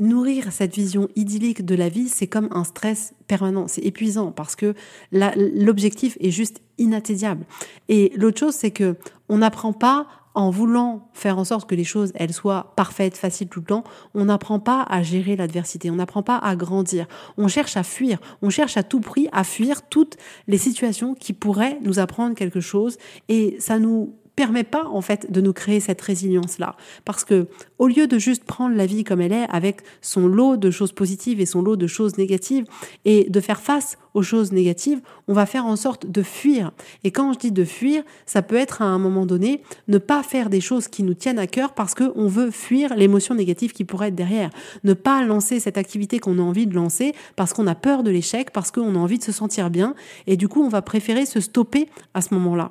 Nourrir 0.00 0.52
cette 0.52 0.74
vision 0.74 1.08
idyllique 1.16 1.64
de 1.64 1.74
la 1.74 1.88
vie, 1.88 2.08
c'est 2.08 2.26
comme 2.26 2.48
un 2.52 2.64
stress 2.64 3.14
permanent, 3.26 3.68
c'est 3.68 3.82
épuisant 3.82 4.32
parce 4.32 4.56
que 4.56 4.74
l'objectif 5.12 6.16
est 6.20 6.30
juste 6.30 6.60
inatteignable. 6.78 7.44
Et 7.88 8.12
l'autre 8.16 8.38
chose, 8.38 8.54
c'est 8.54 8.70
que 8.70 8.96
on 9.28 9.38
n'apprend 9.38 9.72
pas 9.72 10.06
en 10.38 10.50
voulant 10.50 11.08
faire 11.14 11.36
en 11.36 11.44
sorte 11.44 11.68
que 11.68 11.74
les 11.74 11.82
choses 11.82 12.12
soient 12.30 12.72
parfaites, 12.76 13.16
faciles 13.16 13.48
tout 13.48 13.58
le 13.58 13.66
temps, 13.66 13.84
on 14.14 14.26
n'apprend 14.26 14.60
pas 14.60 14.82
à 14.88 15.02
gérer 15.02 15.34
l'adversité, 15.34 15.90
on 15.90 15.96
n'apprend 15.96 16.22
pas 16.22 16.36
à 16.36 16.54
grandir. 16.54 17.08
On 17.36 17.48
cherche 17.48 17.76
à 17.76 17.82
fuir, 17.82 18.20
on 18.40 18.48
cherche 18.48 18.76
à 18.76 18.84
tout 18.84 19.00
prix 19.00 19.28
à 19.32 19.42
fuir 19.42 19.82
toutes 19.88 20.16
les 20.46 20.58
situations 20.58 21.14
qui 21.14 21.32
pourraient 21.32 21.80
nous 21.82 21.98
apprendre 21.98 22.36
quelque 22.36 22.60
chose 22.60 22.98
et 23.28 23.56
ça 23.58 23.80
nous 23.80 24.14
permet 24.38 24.62
pas 24.62 24.86
en 24.86 25.00
fait 25.00 25.32
de 25.32 25.40
nous 25.40 25.52
créer 25.52 25.80
cette 25.80 26.00
résilience 26.00 26.60
là 26.60 26.76
parce 27.04 27.24
que 27.24 27.48
au 27.80 27.88
lieu 27.88 28.06
de 28.06 28.20
juste 28.20 28.44
prendre 28.44 28.76
la 28.76 28.86
vie 28.86 29.02
comme 29.02 29.20
elle 29.20 29.32
est 29.32 29.48
avec 29.50 29.80
son 30.00 30.28
lot 30.28 30.56
de 30.56 30.70
choses 30.70 30.92
positives 30.92 31.40
et 31.40 31.46
son 31.46 31.60
lot 31.60 31.74
de 31.74 31.88
choses 31.88 32.18
négatives 32.18 32.64
et 33.04 33.28
de 33.28 33.40
faire 33.40 33.60
face 33.60 33.98
aux 34.14 34.22
choses 34.22 34.52
négatives, 34.52 35.00
on 35.26 35.32
va 35.32 35.44
faire 35.44 35.66
en 35.66 35.74
sorte 35.74 36.06
de 36.06 36.22
fuir. 36.22 36.70
Et 37.02 37.10
quand 37.10 37.32
je 37.32 37.38
dis 37.40 37.50
de 37.50 37.64
fuir, 37.64 38.04
ça 38.26 38.42
peut 38.42 38.54
être 38.54 38.80
à 38.80 38.84
un 38.84 39.00
moment 39.00 39.26
donné 39.26 39.60
ne 39.88 39.98
pas 39.98 40.22
faire 40.22 40.50
des 40.50 40.60
choses 40.60 40.86
qui 40.86 41.02
nous 41.02 41.14
tiennent 41.14 41.40
à 41.40 41.48
cœur 41.48 41.74
parce 41.74 41.94
que 41.94 42.12
on 42.14 42.28
veut 42.28 42.52
fuir 42.52 42.94
l'émotion 42.94 43.34
négative 43.34 43.72
qui 43.72 43.84
pourrait 43.84 44.08
être 44.08 44.14
derrière. 44.14 44.50
Ne 44.84 44.94
pas 44.94 45.24
lancer 45.24 45.58
cette 45.58 45.78
activité 45.78 46.20
qu'on 46.20 46.38
a 46.38 46.42
envie 46.42 46.68
de 46.68 46.76
lancer 46.76 47.12
parce 47.34 47.52
qu'on 47.52 47.66
a 47.66 47.74
peur 47.74 48.04
de 48.04 48.12
l'échec, 48.12 48.52
parce 48.52 48.70
qu'on 48.70 48.94
a 48.94 48.98
envie 48.98 49.18
de 49.18 49.24
se 49.24 49.32
sentir 49.32 49.68
bien 49.68 49.96
et 50.28 50.36
du 50.36 50.46
coup, 50.46 50.62
on 50.62 50.68
va 50.68 50.80
préférer 50.80 51.26
se 51.26 51.40
stopper 51.40 51.88
à 52.14 52.20
ce 52.20 52.34
moment-là. 52.34 52.70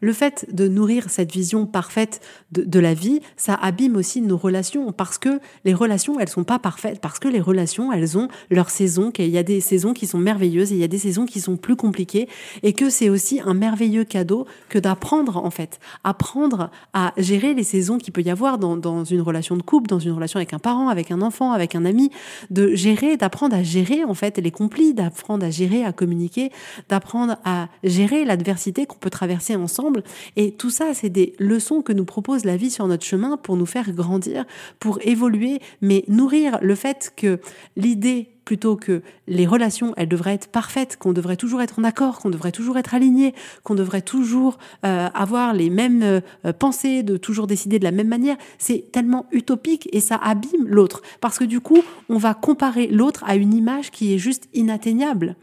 Le 0.00 0.12
fait 0.12 0.46
de 0.52 0.66
nourrir 0.68 1.10
cette 1.10 1.32
vision 1.32 1.66
parfaite 1.66 2.20
de, 2.52 2.80
la 2.80 2.94
vie, 2.94 3.20
ça 3.36 3.54
abîme 3.54 3.96
aussi 3.96 4.22
nos 4.22 4.36
relations 4.36 4.92
parce 4.92 5.18
que 5.18 5.40
les 5.64 5.74
relations, 5.74 6.18
elles 6.18 6.28
sont 6.28 6.44
pas 6.44 6.58
parfaites, 6.58 7.00
parce 7.00 7.18
que 7.18 7.28
les 7.28 7.40
relations, 7.40 7.92
elles 7.92 8.16
ont 8.16 8.28
leur 8.50 8.70
saison, 8.70 9.10
qu'il 9.10 9.28
y 9.28 9.38
a 9.38 9.42
des 9.42 9.60
saisons 9.60 9.92
qui 9.92 10.06
sont 10.06 10.18
merveilleuses 10.18 10.72
et 10.72 10.76
il 10.76 10.80
y 10.80 10.84
a 10.84 10.88
des 10.88 10.98
saisons 10.98 11.26
qui 11.26 11.40
sont 11.40 11.56
plus 11.56 11.76
compliquées 11.76 12.28
et 12.62 12.72
que 12.72 12.88
c'est 12.88 13.10
aussi 13.10 13.40
un 13.44 13.54
merveilleux 13.54 14.04
cadeau 14.04 14.46
que 14.68 14.78
d'apprendre 14.78 15.36
en 15.36 15.50
fait, 15.50 15.78
apprendre 16.02 16.70
à 16.94 17.12
gérer 17.18 17.52
les 17.52 17.64
saisons 17.64 17.98
qu'il 17.98 18.12
peut 18.12 18.22
y 18.22 18.30
avoir 18.30 18.58
dans, 18.58 18.76
dans 18.76 19.04
une 19.04 19.20
relation 19.20 19.56
de 19.56 19.62
couple, 19.62 19.88
dans 19.88 19.98
une 19.98 20.12
relation 20.12 20.38
avec 20.38 20.54
un 20.54 20.58
parent, 20.58 20.88
avec 20.88 21.10
un 21.10 21.20
enfant, 21.20 21.52
avec 21.52 21.74
un 21.74 21.84
ami, 21.84 22.10
de 22.50 22.74
gérer, 22.74 23.16
d'apprendre 23.16 23.54
à 23.54 23.62
gérer 23.62 24.04
en 24.04 24.14
fait 24.14 24.38
les 24.38 24.50
conflits, 24.50 24.94
d'apprendre 24.94 25.44
à 25.44 25.50
gérer, 25.50 25.84
à 25.84 25.92
communiquer, 25.92 26.50
d'apprendre 26.88 27.36
à 27.44 27.68
gérer 27.84 28.24
l'adversité 28.24 28.86
qu'on 28.86 28.98
peut 28.98 29.10
traverser 29.10 29.56
ensemble 29.56 29.89
et 30.36 30.52
tout 30.52 30.70
ça, 30.70 30.94
c'est 30.94 31.10
des 31.10 31.34
leçons 31.38 31.82
que 31.82 31.92
nous 31.92 32.04
propose 32.04 32.44
la 32.44 32.56
vie 32.56 32.70
sur 32.70 32.86
notre 32.86 33.04
chemin 33.04 33.36
pour 33.36 33.56
nous 33.56 33.66
faire 33.66 33.92
grandir, 33.92 34.44
pour 34.78 34.98
évoluer, 35.02 35.60
mais 35.80 36.04
nourrir 36.08 36.58
le 36.62 36.74
fait 36.74 37.12
que 37.16 37.40
l'idée 37.76 38.28
plutôt 38.44 38.74
que 38.74 39.02
les 39.28 39.46
relations, 39.46 39.94
elles 39.96 40.08
devraient 40.08 40.34
être 40.34 40.48
parfaites, 40.48 40.96
qu'on 40.96 41.12
devrait 41.12 41.36
toujours 41.36 41.62
être 41.62 41.78
en 41.78 41.84
accord, 41.84 42.18
qu'on 42.18 42.30
devrait 42.30 42.50
toujours 42.50 42.78
être 42.78 42.94
aligné, 42.94 43.32
qu'on 43.62 43.76
devrait 43.76 44.02
toujours 44.02 44.58
euh, 44.84 45.08
avoir 45.14 45.54
les 45.54 45.70
mêmes 45.70 46.02
euh, 46.02 46.20
pensées, 46.58 47.04
de 47.04 47.16
toujours 47.16 47.46
décider 47.46 47.78
de 47.78 47.84
la 47.84 47.92
même 47.92 48.08
manière, 48.08 48.36
c'est 48.58 48.90
tellement 48.90 49.26
utopique 49.30 49.88
et 49.92 50.00
ça 50.00 50.16
abîme 50.16 50.66
l'autre. 50.66 51.00
Parce 51.20 51.38
que 51.38 51.44
du 51.44 51.60
coup, 51.60 51.78
on 52.08 52.18
va 52.18 52.34
comparer 52.34 52.88
l'autre 52.88 53.22
à 53.24 53.36
une 53.36 53.54
image 53.54 53.92
qui 53.92 54.14
est 54.14 54.18
juste 54.18 54.48
inatteignable. 54.52 55.36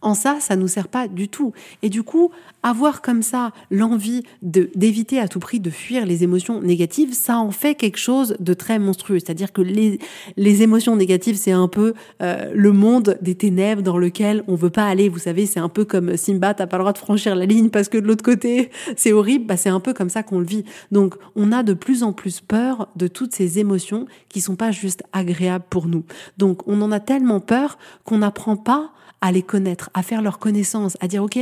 En 0.00 0.14
ça, 0.14 0.38
ça 0.40 0.56
nous 0.56 0.68
sert 0.68 0.88
pas 0.88 1.08
du 1.08 1.28
tout. 1.28 1.52
Et 1.82 1.88
du 1.88 2.02
coup, 2.02 2.30
avoir 2.62 3.02
comme 3.02 3.22
ça 3.22 3.52
l'envie 3.70 4.22
d'éviter 4.42 5.18
à 5.18 5.28
tout 5.28 5.40
prix 5.40 5.60
de 5.60 5.70
fuir 5.70 6.06
les 6.06 6.22
émotions 6.22 6.60
négatives, 6.60 7.12
ça 7.12 7.38
en 7.38 7.50
fait 7.50 7.74
quelque 7.74 7.98
chose 7.98 8.36
de 8.38 8.54
très 8.54 8.78
monstrueux. 8.78 9.18
C'est-à-dire 9.18 9.52
que 9.52 9.62
les, 9.62 9.98
les 10.36 10.62
émotions 10.62 10.96
négatives, 10.96 11.36
c'est 11.36 11.52
un 11.52 11.68
peu 11.68 11.94
euh, 12.22 12.50
le 12.54 12.72
monde 12.72 13.18
des 13.20 13.34
ténèbres 13.34 13.82
dans 13.82 13.98
lequel 13.98 14.44
on 14.46 14.54
veut 14.54 14.70
pas 14.70 14.86
aller. 14.86 15.08
Vous 15.08 15.18
savez, 15.18 15.46
c'est 15.46 15.60
un 15.60 15.68
peu 15.68 15.84
comme 15.84 16.16
Simba, 16.16 16.54
t'as 16.54 16.66
pas 16.66 16.76
le 16.76 16.82
droit 16.82 16.92
de 16.92 16.98
franchir 16.98 17.34
la 17.34 17.46
ligne 17.46 17.70
parce 17.70 17.88
que 17.88 17.98
de 17.98 18.06
l'autre 18.06 18.24
côté, 18.24 18.70
c'est 18.96 19.12
horrible. 19.12 19.46
Bah, 19.46 19.56
c'est 19.56 19.68
un 19.68 19.80
peu 19.80 19.92
comme 19.92 20.10
ça 20.10 20.22
qu'on 20.22 20.38
le 20.38 20.46
vit. 20.46 20.64
Donc, 20.90 21.14
on 21.36 21.52
a 21.52 21.62
de 21.62 21.74
plus 21.74 22.02
en 22.02 22.12
plus 22.12 22.40
peur 22.40 22.88
de 22.96 23.08
toutes 23.08 23.34
ces 23.34 23.58
émotions 23.58 24.06
qui 24.28 24.40
sont 24.40 24.56
pas 24.56 24.70
juste 24.70 25.02
agréables 25.12 25.64
pour 25.68 25.86
nous. 25.86 26.04
Donc, 26.38 26.66
on 26.66 26.80
en 26.82 26.92
a 26.92 27.00
tellement 27.00 27.40
peur 27.40 27.78
qu'on 28.04 28.18
n'apprend 28.18 28.56
pas 28.56 28.92
à 29.22 29.32
les 29.32 29.42
connaître, 29.42 29.88
à 29.94 30.02
faire 30.02 30.20
leur 30.20 30.38
connaissance, 30.38 30.98
à 31.00 31.08
dire, 31.08 31.22
OK, 31.22 31.38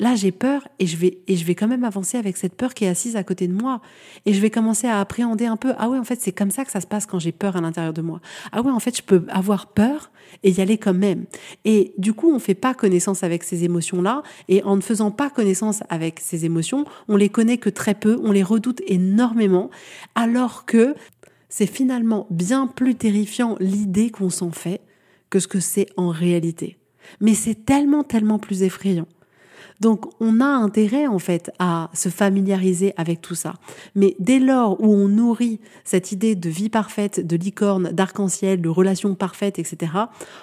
là 0.00 0.14
j'ai 0.16 0.32
peur 0.32 0.66
et 0.78 0.86
je 0.86 0.96
vais 0.96 1.18
et 1.28 1.36
je 1.36 1.44
vais 1.44 1.54
quand 1.54 1.68
même 1.68 1.84
avancer 1.84 2.16
avec 2.16 2.36
cette 2.36 2.54
peur 2.54 2.74
qui 2.74 2.84
est 2.84 2.88
assise 2.88 3.14
à 3.16 3.22
côté 3.22 3.46
de 3.46 3.52
moi. 3.52 3.80
Et 4.26 4.32
je 4.32 4.40
vais 4.40 4.50
commencer 4.50 4.88
à 4.88 4.98
appréhender 4.98 5.46
un 5.46 5.56
peu. 5.56 5.74
Ah 5.78 5.88
ouais 5.88 5.98
en 5.98 6.04
fait 6.04 6.20
c'est 6.20 6.32
comme 6.32 6.50
ça 6.50 6.64
que 6.64 6.72
ça 6.72 6.80
se 6.80 6.86
passe 6.86 7.06
quand 7.06 7.18
j'ai 7.18 7.32
peur 7.32 7.54
à 7.56 7.60
l'intérieur 7.60 7.92
de 7.92 8.02
moi. 8.02 8.20
Ah 8.50 8.62
ouais 8.62 8.72
en 8.72 8.80
fait 8.80 8.96
je 8.96 9.02
peux 9.02 9.24
avoir 9.28 9.68
peur 9.68 10.10
et 10.42 10.50
y 10.50 10.60
aller 10.60 10.78
quand 10.78 10.94
même. 10.94 11.26
Et 11.64 11.92
du 11.98 12.14
coup 12.14 12.32
on 12.32 12.38
fait 12.38 12.54
pas 12.54 12.74
connaissance 12.74 13.22
avec 13.22 13.44
ces 13.44 13.62
émotions 13.62 14.02
là 14.02 14.22
et 14.48 14.62
en 14.64 14.76
ne 14.76 14.80
faisant 14.80 15.10
pas 15.10 15.30
connaissance 15.30 15.82
avec 15.90 16.18
ces 16.20 16.44
émotions 16.44 16.84
on 17.08 17.16
les 17.16 17.28
connaît 17.28 17.58
que 17.58 17.70
très 17.70 17.94
peu 17.94 18.18
on 18.24 18.32
les 18.32 18.42
redoute 18.42 18.80
énormément. 18.86 19.70
Alors 20.14 20.64
que 20.64 20.94
c'est 21.48 21.66
finalement 21.66 22.26
bien 22.30 22.66
plus 22.66 22.94
terrifiant 22.94 23.56
l'idée 23.60 24.10
qu'on 24.10 24.30
s'en 24.30 24.50
fait 24.50 24.80
que 25.28 25.38
ce 25.38 25.46
que 25.46 25.60
c'est 25.60 25.86
en 25.96 26.08
réalité 26.08 26.79
mais 27.20 27.34
c'est 27.34 27.64
tellement, 27.64 28.04
tellement 28.04 28.38
plus 28.38 28.62
effrayant. 28.62 29.06
Donc 29.80 30.06
on 30.20 30.40
a 30.40 30.46
intérêt 30.46 31.06
en 31.06 31.18
fait 31.18 31.50
à 31.58 31.90
se 31.94 32.10
familiariser 32.10 32.92
avec 32.96 33.22
tout 33.22 33.34
ça. 33.34 33.54
Mais 33.94 34.14
dès 34.18 34.38
lors 34.38 34.80
où 34.80 34.92
on 34.94 35.08
nourrit 35.08 35.58
cette 35.84 36.12
idée 36.12 36.34
de 36.34 36.50
vie 36.50 36.68
parfaite, 36.68 37.26
de 37.26 37.36
licorne, 37.36 37.90
d'arc-en-ciel, 37.90 38.60
de 38.60 38.68
relations 38.68 39.14
parfaites, 39.14 39.58
etc., 39.58 39.92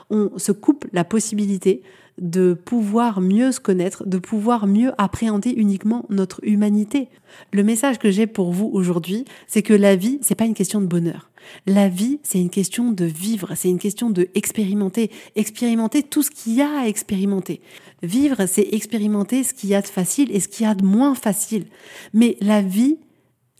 on 0.09 0.31
se 0.38 0.51
coupe 0.51 0.86
la 0.91 1.03
possibilité 1.03 1.83
de 2.19 2.53
pouvoir 2.53 3.21
mieux 3.21 3.51
se 3.51 3.59
connaître, 3.59 4.07
de 4.07 4.17
pouvoir 4.17 4.65
mieux 4.65 4.91
appréhender 4.97 5.51
uniquement 5.51 6.05
notre 6.09 6.39
humanité. 6.43 7.09
Le 7.53 7.63
message 7.63 8.00
que 8.00 8.09
j'ai 8.09 8.25
pour 8.25 8.51
vous 8.51 8.71
aujourd'hui, 8.74 9.25
c'est 9.45 9.62
que 9.62 9.74
la 9.74 9.95
vie, 9.95 10.17
c'est 10.21 10.33
pas 10.33 10.45
une 10.45 10.55
question 10.55 10.81
de 10.81 10.88
bonheur. 10.88 11.29
La 11.66 11.89
vie, 11.89 12.20
c'est 12.24 12.39
une 12.39 12.50
question 12.50 12.92
de 12.92 13.06
vivre, 13.06 13.54
c'est 13.56 13.70
une 13.70 13.80
question 13.80 14.10
de 14.10 14.30
expérimenter, 14.36 15.12
expérimenter 15.36 16.04
tout 16.04 16.24
ce 16.24 16.32
qu'il 16.32 16.54
y 16.54 16.62
a 16.62 16.82
à 16.82 16.88
expérimenter. 16.88 17.62
Vivre, 18.04 18.46
c'est 18.48 18.68
expérimenter 18.72 19.44
ce 19.44 19.54
qu'il 19.54 19.70
y 19.70 19.75
a 19.75 19.82
de 19.82 19.88
facile 19.88 20.34
et 20.36 20.39
ce 20.39 20.48
qu'il 20.48 20.66
y 20.66 20.70
a 20.70 20.75
de 20.75 20.86
moins 20.86 21.16
facile. 21.16 21.66
Mais 22.13 22.38
la 22.42 22.62
vie, 22.62 22.98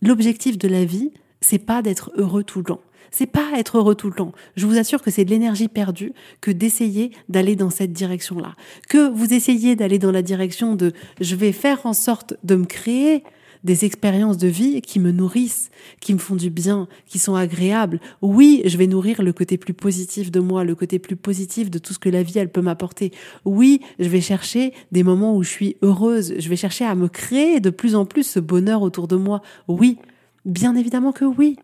l'objectif 0.02 0.58
de 0.58 0.68
la 0.68 0.84
vie, 0.84 1.12
c'est 1.40 1.58
pas 1.58 1.82
d'être 1.82 2.12
heureux 2.16 2.44
tout 2.44 2.58
le 2.58 2.64
temps. 2.64 2.80
C'est 3.10 3.26
pas 3.26 3.52
être 3.56 3.78
heureux 3.78 3.94
tout 3.94 4.08
le 4.08 4.14
temps. 4.14 4.32
Je 4.56 4.66
vous 4.66 4.76
assure 4.76 5.02
que 5.02 5.10
c'est 5.10 5.24
de 5.24 5.30
l'énergie 5.30 5.68
perdue 5.68 6.12
que 6.40 6.50
d'essayer 6.50 7.12
d'aller 7.28 7.56
dans 7.56 7.70
cette 7.70 7.92
direction-là. 7.92 8.54
Que 8.88 9.08
vous 9.08 9.32
essayez 9.32 9.76
d'aller 9.76 9.98
dans 9.98 10.12
la 10.12 10.22
direction 10.22 10.74
de 10.74 10.92
je 11.20 11.34
vais 11.34 11.52
faire 11.52 11.86
en 11.86 11.94
sorte 11.94 12.34
de 12.44 12.54
me 12.56 12.66
créer 12.66 13.24
des 13.64 13.84
expériences 13.84 14.38
de 14.38 14.48
vie 14.48 14.80
qui 14.80 15.00
me 15.00 15.10
nourrissent, 15.10 15.70
qui 16.00 16.14
me 16.14 16.18
font 16.18 16.36
du 16.36 16.50
bien, 16.50 16.88
qui 17.06 17.18
sont 17.18 17.34
agréables. 17.34 18.00
Oui, 18.22 18.62
je 18.64 18.76
vais 18.76 18.86
nourrir 18.86 19.22
le 19.22 19.32
côté 19.32 19.58
plus 19.58 19.74
positif 19.74 20.30
de 20.30 20.40
moi, 20.40 20.64
le 20.64 20.74
côté 20.74 20.98
plus 20.98 21.16
positif 21.16 21.70
de 21.70 21.78
tout 21.78 21.92
ce 21.92 21.98
que 21.98 22.08
la 22.08 22.22
vie 22.22 22.38
elle 22.38 22.50
peut 22.50 22.62
m'apporter. 22.62 23.12
Oui, 23.44 23.80
je 23.98 24.08
vais 24.08 24.20
chercher 24.20 24.72
des 24.92 25.02
moments 25.02 25.36
où 25.36 25.42
je 25.42 25.50
suis 25.50 25.76
heureuse, 25.82 26.34
je 26.38 26.48
vais 26.48 26.56
chercher 26.56 26.84
à 26.84 26.94
me 26.94 27.08
créer 27.08 27.60
de 27.60 27.70
plus 27.70 27.94
en 27.94 28.04
plus 28.04 28.24
ce 28.24 28.40
bonheur 28.40 28.82
autour 28.82 29.08
de 29.08 29.16
moi. 29.16 29.42
Oui, 29.66 29.98
bien 30.44 30.74
évidemment 30.74 31.12
que 31.12 31.24
oui. 31.24 31.56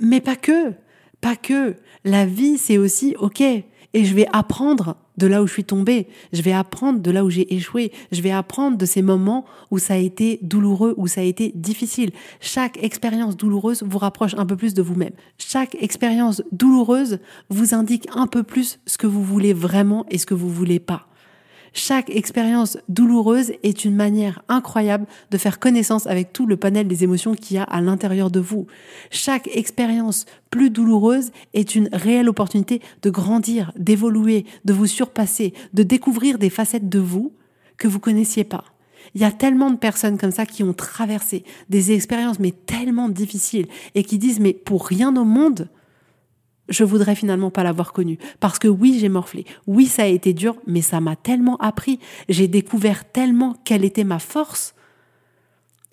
Mais 0.00 0.20
pas 0.20 0.36
que, 0.36 0.72
pas 1.20 1.36
que. 1.36 1.76
La 2.04 2.24
vie, 2.24 2.56
c'est 2.56 2.78
aussi, 2.78 3.14
ok, 3.18 3.40
et 3.40 3.64
je 4.04 4.14
vais 4.14 4.26
apprendre 4.32 4.96
de 5.20 5.26
là 5.26 5.42
où 5.42 5.46
je 5.46 5.52
suis 5.52 5.64
tombée, 5.64 6.08
je 6.32 6.42
vais 6.42 6.52
apprendre 6.52 7.00
de 7.00 7.10
là 7.10 7.24
où 7.24 7.30
j'ai 7.30 7.54
échoué, 7.54 7.92
je 8.10 8.22
vais 8.22 8.30
apprendre 8.30 8.78
de 8.78 8.86
ces 8.86 9.02
moments 9.02 9.44
où 9.70 9.78
ça 9.78 9.94
a 9.94 9.98
été 9.98 10.40
douloureux, 10.42 10.94
où 10.96 11.06
ça 11.06 11.20
a 11.20 11.24
été 11.24 11.52
difficile. 11.54 12.10
Chaque 12.40 12.82
expérience 12.82 13.36
douloureuse 13.36 13.82
vous 13.82 13.98
rapproche 13.98 14.34
un 14.36 14.46
peu 14.46 14.56
plus 14.56 14.74
de 14.74 14.82
vous-même. 14.82 15.12
Chaque 15.38 15.76
expérience 15.80 16.42
douloureuse 16.52 17.18
vous 17.50 17.74
indique 17.74 18.08
un 18.14 18.26
peu 18.26 18.42
plus 18.42 18.80
ce 18.86 18.96
que 18.96 19.06
vous 19.06 19.22
voulez 19.22 19.52
vraiment 19.52 20.06
et 20.10 20.16
ce 20.16 20.26
que 20.26 20.34
vous 20.34 20.50
voulez 20.50 20.80
pas. 20.80 21.09
Chaque 21.72 22.10
expérience 22.10 22.78
douloureuse 22.88 23.52
est 23.62 23.84
une 23.84 23.94
manière 23.94 24.42
incroyable 24.48 25.06
de 25.30 25.38
faire 25.38 25.58
connaissance 25.58 26.06
avec 26.06 26.32
tout 26.32 26.46
le 26.46 26.56
panel 26.56 26.88
des 26.88 27.04
émotions 27.04 27.34
qu'il 27.34 27.56
y 27.56 27.60
a 27.60 27.64
à 27.64 27.80
l'intérieur 27.80 28.30
de 28.30 28.40
vous. 28.40 28.66
Chaque 29.10 29.48
expérience 29.54 30.26
plus 30.50 30.70
douloureuse 30.70 31.30
est 31.54 31.74
une 31.74 31.88
réelle 31.92 32.28
opportunité 32.28 32.80
de 33.02 33.10
grandir, 33.10 33.72
d'évoluer, 33.76 34.46
de 34.64 34.72
vous 34.72 34.86
surpasser, 34.86 35.54
de 35.72 35.82
découvrir 35.82 36.38
des 36.38 36.50
facettes 36.50 36.88
de 36.88 36.98
vous 36.98 37.32
que 37.76 37.88
vous 37.88 38.00
connaissiez 38.00 38.44
pas. 38.44 38.64
Il 39.14 39.20
y 39.20 39.24
a 39.24 39.32
tellement 39.32 39.70
de 39.70 39.76
personnes 39.76 40.18
comme 40.18 40.30
ça 40.30 40.46
qui 40.46 40.62
ont 40.62 40.72
traversé 40.72 41.44
des 41.68 41.92
expériences 41.92 42.38
mais 42.38 42.52
tellement 42.52 43.08
difficiles 43.08 43.66
et 43.94 44.04
qui 44.04 44.18
disent 44.18 44.40
mais 44.40 44.52
pour 44.52 44.86
rien 44.86 45.16
au 45.16 45.24
monde, 45.24 45.68
je 46.70 46.84
voudrais 46.84 47.14
finalement 47.14 47.50
pas 47.50 47.62
l'avoir 47.62 47.92
connu. 47.92 48.18
Parce 48.38 48.58
que 48.58 48.68
oui, 48.68 48.98
j'ai 48.98 49.08
morflé. 49.08 49.44
Oui, 49.66 49.86
ça 49.86 50.04
a 50.04 50.06
été 50.06 50.32
dur, 50.32 50.56
mais 50.66 50.80
ça 50.80 51.00
m'a 51.00 51.16
tellement 51.16 51.56
appris. 51.58 51.98
J'ai 52.28 52.48
découvert 52.48 53.04
tellement 53.04 53.56
quelle 53.64 53.84
était 53.84 54.04
ma 54.04 54.18
force 54.18 54.74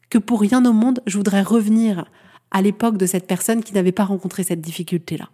que 0.10 0.18
pour 0.18 0.40
rien 0.40 0.64
au 0.66 0.74
monde, 0.74 1.02
je 1.06 1.18
voudrais 1.18 1.42
revenir 1.42 2.06
à 2.52 2.62
l'époque 2.62 2.98
de 2.98 3.06
cette 3.06 3.28
personne 3.28 3.64
qui 3.64 3.74
n'avait 3.74 3.92
pas 3.92 4.06
rencontré 4.06 4.44
cette 4.44 4.62
difficulté-là. 4.62 5.30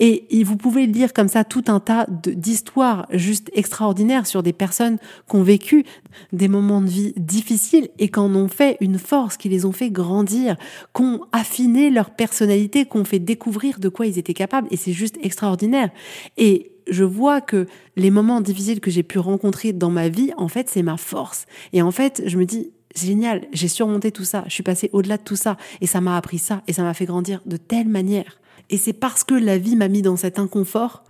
Et 0.00 0.42
vous 0.44 0.56
pouvez 0.56 0.86
lire 0.86 1.12
comme 1.12 1.28
ça 1.28 1.44
tout 1.44 1.64
un 1.68 1.80
tas 1.80 2.06
d'histoires 2.08 3.06
juste 3.12 3.50
extraordinaires 3.54 4.26
sur 4.26 4.42
des 4.42 4.52
personnes 4.52 4.98
qui 5.28 5.36
ont 5.36 5.42
vécu 5.42 5.84
des 6.32 6.48
moments 6.48 6.80
de 6.80 6.88
vie 6.88 7.12
difficiles 7.16 7.88
et 7.98 8.08
qui 8.08 8.18
en 8.18 8.34
ont 8.34 8.48
fait 8.48 8.76
une 8.80 8.98
force, 8.98 9.36
qui 9.36 9.48
les 9.48 9.64
ont 9.64 9.72
fait 9.72 9.90
grandir, 9.90 10.56
qui 10.94 11.02
ont 11.02 11.20
affiné 11.32 11.90
leur 11.90 12.10
personnalité, 12.10 12.86
qui 12.86 12.96
ont 12.96 13.04
fait 13.04 13.18
découvrir 13.18 13.78
de 13.78 13.88
quoi 13.88 14.06
ils 14.06 14.18
étaient 14.18 14.34
capables. 14.34 14.68
Et 14.70 14.76
c'est 14.76 14.92
juste 14.92 15.18
extraordinaire. 15.22 15.90
Et 16.36 16.72
je 16.88 17.04
vois 17.04 17.40
que 17.40 17.66
les 17.96 18.10
moments 18.10 18.40
difficiles 18.40 18.80
que 18.80 18.90
j'ai 18.90 19.02
pu 19.02 19.18
rencontrer 19.18 19.72
dans 19.72 19.90
ma 19.90 20.08
vie, 20.08 20.32
en 20.36 20.48
fait, 20.48 20.68
c'est 20.68 20.82
ma 20.82 20.96
force. 20.96 21.46
Et 21.72 21.82
en 21.82 21.90
fait, 21.90 22.22
je 22.26 22.36
me 22.36 22.44
dis, 22.44 22.70
génial, 22.94 23.46
j'ai 23.52 23.68
surmonté 23.68 24.12
tout 24.12 24.24
ça, 24.24 24.44
je 24.46 24.52
suis 24.52 24.62
passée 24.62 24.90
au-delà 24.92 25.16
de 25.16 25.22
tout 25.22 25.36
ça, 25.36 25.56
et 25.80 25.86
ça 25.86 26.00
m'a 26.00 26.16
appris 26.16 26.38
ça, 26.38 26.62
et 26.68 26.72
ça 26.72 26.82
m'a 26.82 26.94
fait 26.94 27.06
grandir 27.06 27.40
de 27.46 27.56
telle 27.56 27.88
manière. 27.88 28.38
Et 28.70 28.76
c'est 28.76 28.92
parce 28.92 29.24
que 29.24 29.34
la 29.34 29.58
vie 29.58 29.76
m'a 29.76 29.88
mis 29.88 30.02
dans 30.02 30.16
cet 30.16 30.38
inconfort 30.38 31.04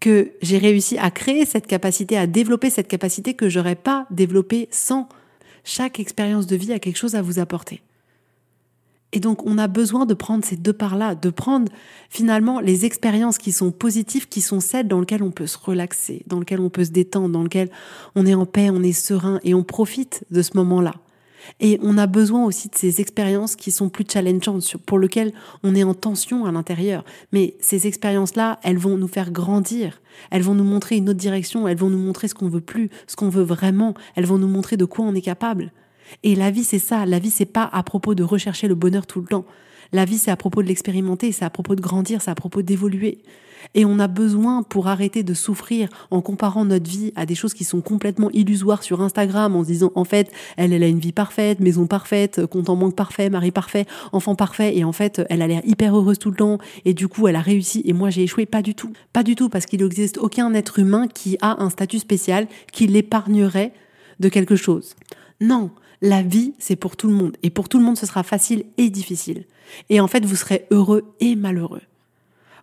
que 0.00 0.32
j'ai 0.42 0.58
réussi 0.58 0.98
à 0.98 1.10
créer 1.10 1.44
cette 1.46 1.66
capacité, 1.66 2.16
à 2.16 2.26
développer 2.26 2.70
cette 2.70 2.88
capacité 2.88 3.34
que 3.34 3.48
j'aurais 3.48 3.74
pas 3.74 4.06
développée 4.10 4.68
sans. 4.70 5.08
Chaque 5.64 5.98
expérience 5.98 6.46
de 6.46 6.56
vie 6.56 6.72
a 6.72 6.78
quelque 6.78 6.98
chose 6.98 7.14
à 7.14 7.22
vous 7.22 7.38
apporter. 7.38 7.82
Et 9.14 9.20
donc, 9.20 9.46
on 9.46 9.58
a 9.58 9.68
besoin 9.68 10.06
de 10.06 10.14
prendre 10.14 10.44
ces 10.44 10.56
deux 10.56 10.72
parts-là, 10.72 11.14
de 11.14 11.30
prendre 11.30 11.70
finalement 12.10 12.58
les 12.58 12.84
expériences 12.84 13.38
qui 13.38 13.52
sont 13.52 13.70
positives, 13.70 14.28
qui 14.28 14.40
sont 14.40 14.58
celles 14.58 14.88
dans 14.88 14.98
lesquelles 14.98 15.22
on 15.22 15.30
peut 15.30 15.46
se 15.46 15.56
relaxer, 15.56 16.24
dans 16.26 16.40
lesquelles 16.40 16.60
on 16.60 16.68
peut 16.68 16.84
se 16.84 16.90
détendre, 16.90 17.28
dans 17.28 17.44
lesquelles 17.44 17.70
on 18.16 18.26
est 18.26 18.34
en 18.34 18.44
paix, 18.44 18.70
on 18.70 18.82
est 18.82 18.92
serein 18.92 19.38
et 19.44 19.54
on 19.54 19.62
profite 19.62 20.24
de 20.32 20.42
ce 20.42 20.56
moment-là. 20.56 20.94
Et 21.60 21.78
on 21.82 21.98
a 21.98 22.06
besoin 22.06 22.44
aussi 22.44 22.68
de 22.68 22.74
ces 22.74 23.00
expériences 23.00 23.56
qui 23.56 23.70
sont 23.70 23.88
plus 23.88 24.04
challengeantes, 24.10 24.76
pour 24.86 24.98
lesquelles 24.98 25.32
on 25.62 25.74
est 25.74 25.84
en 25.84 25.94
tension 25.94 26.44
à 26.46 26.52
l'intérieur. 26.52 27.04
Mais 27.32 27.54
ces 27.60 27.86
expériences-là, 27.86 28.58
elles 28.62 28.78
vont 28.78 28.96
nous 28.96 29.08
faire 29.08 29.30
grandir. 29.30 30.00
Elles 30.30 30.42
vont 30.42 30.54
nous 30.54 30.64
montrer 30.64 30.96
une 30.96 31.08
autre 31.08 31.18
direction. 31.18 31.66
Elles 31.68 31.76
vont 31.76 31.90
nous 31.90 31.98
montrer 31.98 32.28
ce 32.28 32.34
qu'on 32.34 32.48
veut 32.48 32.60
plus, 32.60 32.90
ce 33.06 33.16
qu'on 33.16 33.28
veut 33.28 33.42
vraiment. 33.42 33.94
Elles 34.16 34.26
vont 34.26 34.38
nous 34.38 34.48
montrer 34.48 34.76
de 34.76 34.84
quoi 34.84 35.04
on 35.04 35.14
est 35.14 35.20
capable. 35.20 35.72
Et 36.22 36.34
la 36.34 36.50
vie, 36.50 36.64
c'est 36.64 36.78
ça. 36.78 37.06
La 37.06 37.18
vie, 37.18 37.30
c'est 37.30 37.44
pas 37.44 37.68
à 37.72 37.82
propos 37.82 38.14
de 38.14 38.22
rechercher 38.22 38.68
le 38.68 38.74
bonheur 38.74 39.06
tout 39.06 39.20
le 39.20 39.26
temps. 39.26 39.44
La 39.94 40.04
vie, 40.04 40.18
c'est 40.18 40.32
à 40.32 40.36
propos 40.36 40.60
de 40.60 40.66
l'expérimenter, 40.66 41.30
c'est 41.30 41.44
à 41.44 41.50
propos 41.50 41.76
de 41.76 41.80
grandir, 41.80 42.20
c'est 42.20 42.30
à 42.32 42.34
propos 42.34 42.62
d'évoluer. 42.62 43.18
Et 43.74 43.84
on 43.84 44.00
a 44.00 44.08
besoin, 44.08 44.64
pour 44.64 44.88
arrêter 44.88 45.22
de 45.22 45.34
souffrir 45.34 45.88
en 46.10 46.20
comparant 46.20 46.64
notre 46.64 46.90
vie 46.90 47.12
à 47.14 47.26
des 47.26 47.36
choses 47.36 47.54
qui 47.54 47.62
sont 47.62 47.80
complètement 47.80 48.28
illusoires 48.32 48.82
sur 48.82 49.02
Instagram, 49.02 49.54
en 49.54 49.62
se 49.62 49.68
disant, 49.68 49.92
en 49.94 50.02
fait, 50.02 50.32
elle, 50.56 50.72
elle 50.72 50.82
a 50.82 50.88
une 50.88 50.98
vie 50.98 51.12
parfaite, 51.12 51.60
maison 51.60 51.86
parfaite, 51.86 52.44
compte 52.46 52.70
en 52.70 52.76
banque 52.76 52.96
parfait, 52.96 53.30
mari 53.30 53.52
parfait, 53.52 53.86
enfant 54.10 54.34
parfait, 54.34 54.76
et 54.76 54.82
en 54.82 54.90
fait, 54.90 55.22
elle 55.30 55.42
a 55.42 55.46
l'air 55.46 55.62
hyper 55.64 55.96
heureuse 55.96 56.18
tout 56.18 56.30
le 56.30 56.36
temps, 56.36 56.58
et 56.84 56.92
du 56.92 57.06
coup, 57.06 57.28
elle 57.28 57.36
a 57.36 57.40
réussi, 57.40 57.80
et 57.84 57.92
moi, 57.92 58.10
j'ai 58.10 58.24
échoué. 58.24 58.46
Pas 58.46 58.62
du 58.62 58.74
tout. 58.74 58.92
Pas 59.12 59.22
du 59.22 59.36
tout, 59.36 59.48
parce 59.48 59.64
qu'il 59.64 59.80
n'existe 59.80 60.18
aucun 60.18 60.52
être 60.54 60.80
humain 60.80 61.06
qui 61.06 61.38
a 61.40 61.62
un 61.62 61.70
statut 61.70 62.00
spécial 62.00 62.48
qui 62.72 62.88
l'épargnerait 62.88 63.72
de 64.18 64.28
quelque 64.28 64.56
chose. 64.56 64.96
Non, 65.40 65.70
la 66.04 66.22
vie, 66.22 66.52
c'est 66.58 66.76
pour 66.76 66.96
tout 66.96 67.08
le 67.08 67.14
monde. 67.14 67.36
Et 67.42 67.48
pour 67.48 67.70
tout 67.70 67.78
le 67.78 67.84
monde, 67.84 67.96
ce 67.96 68.04
sera 68.04 68.22
facile 68.22 68.66
et 68.76 68.90
difficile. 68.90 69.46
Et 69.88 70.00
en 70.00 70.06
fait, 70.06 70.24
vous 70.26 70.36
serez 70.36 70.66
heureux 70.70 71.14
et 71.18 71.34
malheureux. 71.34 71.80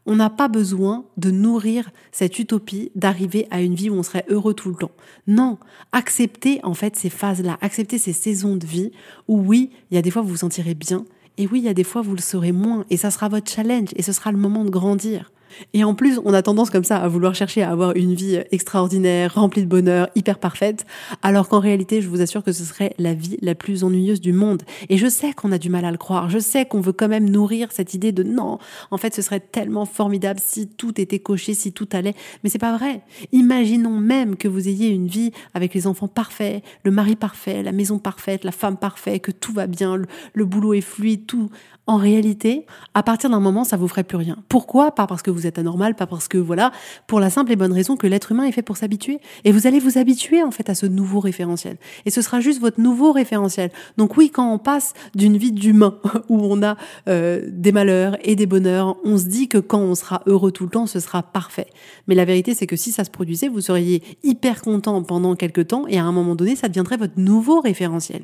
On 0.05 0.15
n'a 0.15 0.29
pas 0.29 0.47
besoin 0.47 1.05
de 1.17 1.31
nourrir 1.31 1.89
cette 2.11 2.37
utopie 2.37 2.91
d'arriver 2.93 3.47
à 3.49 3.61
une 3.61 3.73
vie 3.73 3.89
où 3.89 3.95
on 3.95 4.03
serait 4.03 4.25
heureux 4.29 4.53
tout 4.53 4.69
le 4.69 4.75
temps. 4.75 4.91
Non, 5.25 5.57
acceptez 5.91 6.59
en 6.63 6.75
fait 6.75 6.95
ces 6.95 7.09
phases-là, 7.09 7.57
acceptez 7.61 7.97
ces 7.97 8.13
saisons 8.13 8.55
de 8.55 8.65
vie 8.65 8.91
où 9.27 9.39
oui, 9.39 9.71
il 9.89 9.95
y 9.95 9.97
a 9.97 10.01
des 10.01 10.11
fois 10.11 10.21
vous 10.21 10.29
vous 10.29 10.37
sentirez 10.37 10.73
bien 10.73 11.05
et 11.37 11.47
oui, 11.47 11.59
il 11.59 11.65
y 11.65 11.69
a 11.69 11.75
des 11.75 11.83
fois 11.83 12.01
vous 12.01 12.15
le 12.15 12.21
serez 12.21 12.51
moins 12.51 12.83
et 12.89 12.97
ça 12.97 13.11
sera 13.11 13.29
votre 13.29 13.51
challenge 13.51 13.89
et 13.95 14.01
ce 14.01 14.11
sera 14.11 14.31
le 14.31 14.39
moment 14.39 14.65
de 14.65 14.71
grandir. 14.71 15.31
Et 15.73 15.83
en 15.83 15.93
plus, 15.93 16.19
on 16.25 16.33
a 16.33 16.41
tendance 16.41 16.69
comme 16.69 16.83
ça 16.83 16.97
à 16.97 17.07
vouloir 17.07 17.35
chercher 17.35 17.63
à 17.63 17.71
avoir 17.71 17.95
une 17.95 18.13
vie 18.13 18.39
extraordinaire, 18.51 19.33
remplie 19.35 19.63
de 19.63 19.67
bonheur, 19.67 20.09
hyper 20.15 20.39
parfaite, 20.39 20.85
alors 21.21 21.47
qu'en 21.47 21.59
réalité, 21.59 22.01
je 22.01 22.09
vous 22.09 22.21
assure 22.21 22.43
que 22.43 22.51
ce 22.51 22.63
serait 22.63 22.93
la 22.97 23.13
vie 23.13 23.37
la 23.41 23.55
plus 23.55 23.83
ennuyeuse 23.83 24.21
du 24.21 24.33
monde. 24.33 24.63
Et 24.89 24.97
je 24.97 25.07
sais 25.07 25.33
qu'on 25.33 25.51
a 25.51 25.57
du 25.57 25.69
mal 25.69 25.85
à 25.85 25.91
le 25.91 25.97
croire, 25.97 26.29
je 26.29 26.39
sais 26.39 26.65
qu'on 26.65 26.81
veut 26.81 26.93
quand 26.93 27.07
même 27.07 27.29
nourrir 27.29 27.71
cette 27.71 27.93
idée 27.93 28.11
de 28.11 28.23
non, 28.23 28.59
en 28.91 28.97
fait, 28.97 29.13
ce 29.15 29.21
serait 29.21 29.39
tellement 29.39 29.85
formidable 29.85 30.39
si 30.43 30.67
tout 30.67 30.99
était 30.99 31.19
coché, 31.19 31.53
si 31.53 31.71
tout 31.73 31.87
allait, 31.91 32.15
mais 32.43 32.49
c'est 32.49 32.59
pas 32.59 32.75
vrai. 32.77 33.01
Imaginons 33.31 33.97
même 33.97 34.35
que 34.35 34.47
vous 34.47 34.67
ayez 34.67 34.89
une 34.89 35.07
vie 35.07 35.31
avec 35.53 35.73
les 35.73 35.87
enfants 35.87 36.07
parfaits, 36.07 36.63
le 36.83 36.91
mari 36.91 37.15
parfait, 37.15 37.63
la 37.63 37.71
maison 37.71 37.99
parfaite, 37.99 38.43
la 38.43 38.51
femme 38.51 38.77
parfaite, 38.77 39.21
que 39.21 39.31
tout 39.31 39.53
va 39.53 39.67
bien, 39.67 39.95
le, 39.95 40.05
le 40.33 40.45
boulot 40.45 40.73
est 40.73 40.81
fluide, 40.81 41.25
tout. 41.25 41.49
En 41.91 41.97
réalité, 41.97 42.65
à 42.93 43.03
partir 43.03 43.29
d'un 43.29 43.41
moment, 43.41 43.65
ça 43.65 43.75
vous 43.75 43.89
ferait 43.89 44.05
plus 44.05 44.15
rien. 44.15 44.37
Pourquoi? 44.47 44.91
Pas 44.91 45.07
parce 45.07 45.21
que 45.21 45.29
vous 45.29 45.45
êtes 45.45 45.59
anormal, 45.59 45.93
pas 45.93 46.07
parce 46.07 46.29
que 46.29 46.37
voilà, 46.37 46.71
pour 47.05 47.19
la 47.19 47.29
simple 47.29 47.51
et 47.51 47.57
bonne 47.57 47.73
raison 47.73 47.97
que 47.97 48.07
l'être 48.07 48.31
humain 48.31 48.45
est 48.45 48.53
fait 48.53 48.61
pour 48.61 48.77
s'habituer. 48.77 49.19
Et 49.43 49.51
vous 49.51 49.67
allez 49.67 49.81
vous 49.81 49.97
habituer 49.97 50.41
en 50.41 50.51
fait 50.51 50.69
à 50.69 50.73
ce 50.73 50.85
nouveau 50.85 51.19
référentiel. 51.19 51.75
Et 52.05 52.09
ce 52.09 52.21
sera 52.21 52.39
juste 52.39 52.61
votre 52.61 52.79
nouveau 52.79 53.11
référentiel. 53.11 53.71
Donc 53.97 54.15
oui, 54.15 54.29
quand 54.29 54.53
on 54.53 54.57
passe 54.57 54.93
d'une 55.15 55.35
vie 55.35 55.51
d'humain 55.51 55.97
où 56.29 56.39
on 56.39 56.63
a 56.63 56.77
euh, 57.09 57.41
des 57.49 57.73
malheurs 57.73 58.15
et 58.23 58.37
des 58.37 58.45
bonheurs, 58.45 58.95
on 59.03 59.17
se 59.17 59.25
dit 59.25 59.49
que 59.49 59.57
quand 59.57 59.81
on 59.81 59.93
sera 59.93 60.21
heureux 60.27 60.53
tout 60.53 60.63
le 60.63 60.69
temps, 60.69 60.87
ce 60.87 61.01
sera 61.01 61.23
parfait. 61.23 61.67
Mais 62.07 62.15
la 62.15 62.23
vérité, 62.23 62.53
c'est 62.53 62.67
que 62.67 62.77
si 62.77 62.93
ça 62.93 63.03
se 63.03 63.11
produisait, 63.11 63.49
vous 63.49 63.59
seriez 63.59 64.01
hyper 64.23 64.61
content 64.61 65.03
pendant 65.03 65.35
quelques 65.35 65.67
temps 65.67 65.87
et 65.89 65.99
à 65.99 66.05
un 66.05 66.13
moment 66.13 66.35
donné, 66.35 66.55
ça 66.55 66.69
deviendrait 66.69 66.95
votre 66.95 67.19
nouveau 67.19 67.59
référentiel. 67.59 68.23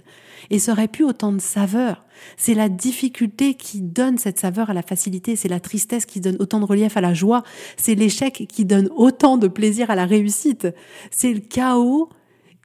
Et 0.52 0.60
ça 0.60 0.72
aurait 0.72 0.88
plus 0.88 1.04
autant 1.04 1.34
de 1.34 1.42
saveur. 1.42 2.06
C'est 2.38 2.54
la 2.54 2.70
difficulté 2.70 3.54
qui 3.56 3.82
donne 3.82 4.18
cette 4.18 4.40
saveur 4.40 4.70
à 4.70 4.74
la 4.74 4.82
facilité, 4.82 5.36
c'est 5.36 5.48
la 5.48 5.60
tristesse 5.60 6.06
qui 6.06 6.22
donne 6.22 6.38
autant 6.40 6.60
de 6.60 6.66
relief 6.66 6.98
à 6.98 7.02
la 7.02 7.14
joie, 7.14 7.44
c'est 7.78 7.96
l'échec 7.96 8.46
qui 8.50 8.66
donne 8.66 8.90
autant 8.96 9.38
de 9.38 9.48
plaisir 9.48 9.90
à 9.90 9.96
la 9.96 10.06
réussite, 10.06 10.68
c'est 11.12 11.34
le 11.34 11.40
chaos 11.40 12.10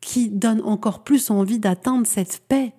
qui 0.00 0.28
donne 0.28 0.60
encore 0.62 1.04
plus 1.04 1.30
envie 1.30 1.58
d'atteindre 1.58 2.06
cette 2.06 2.42
paix. 2.48 2.74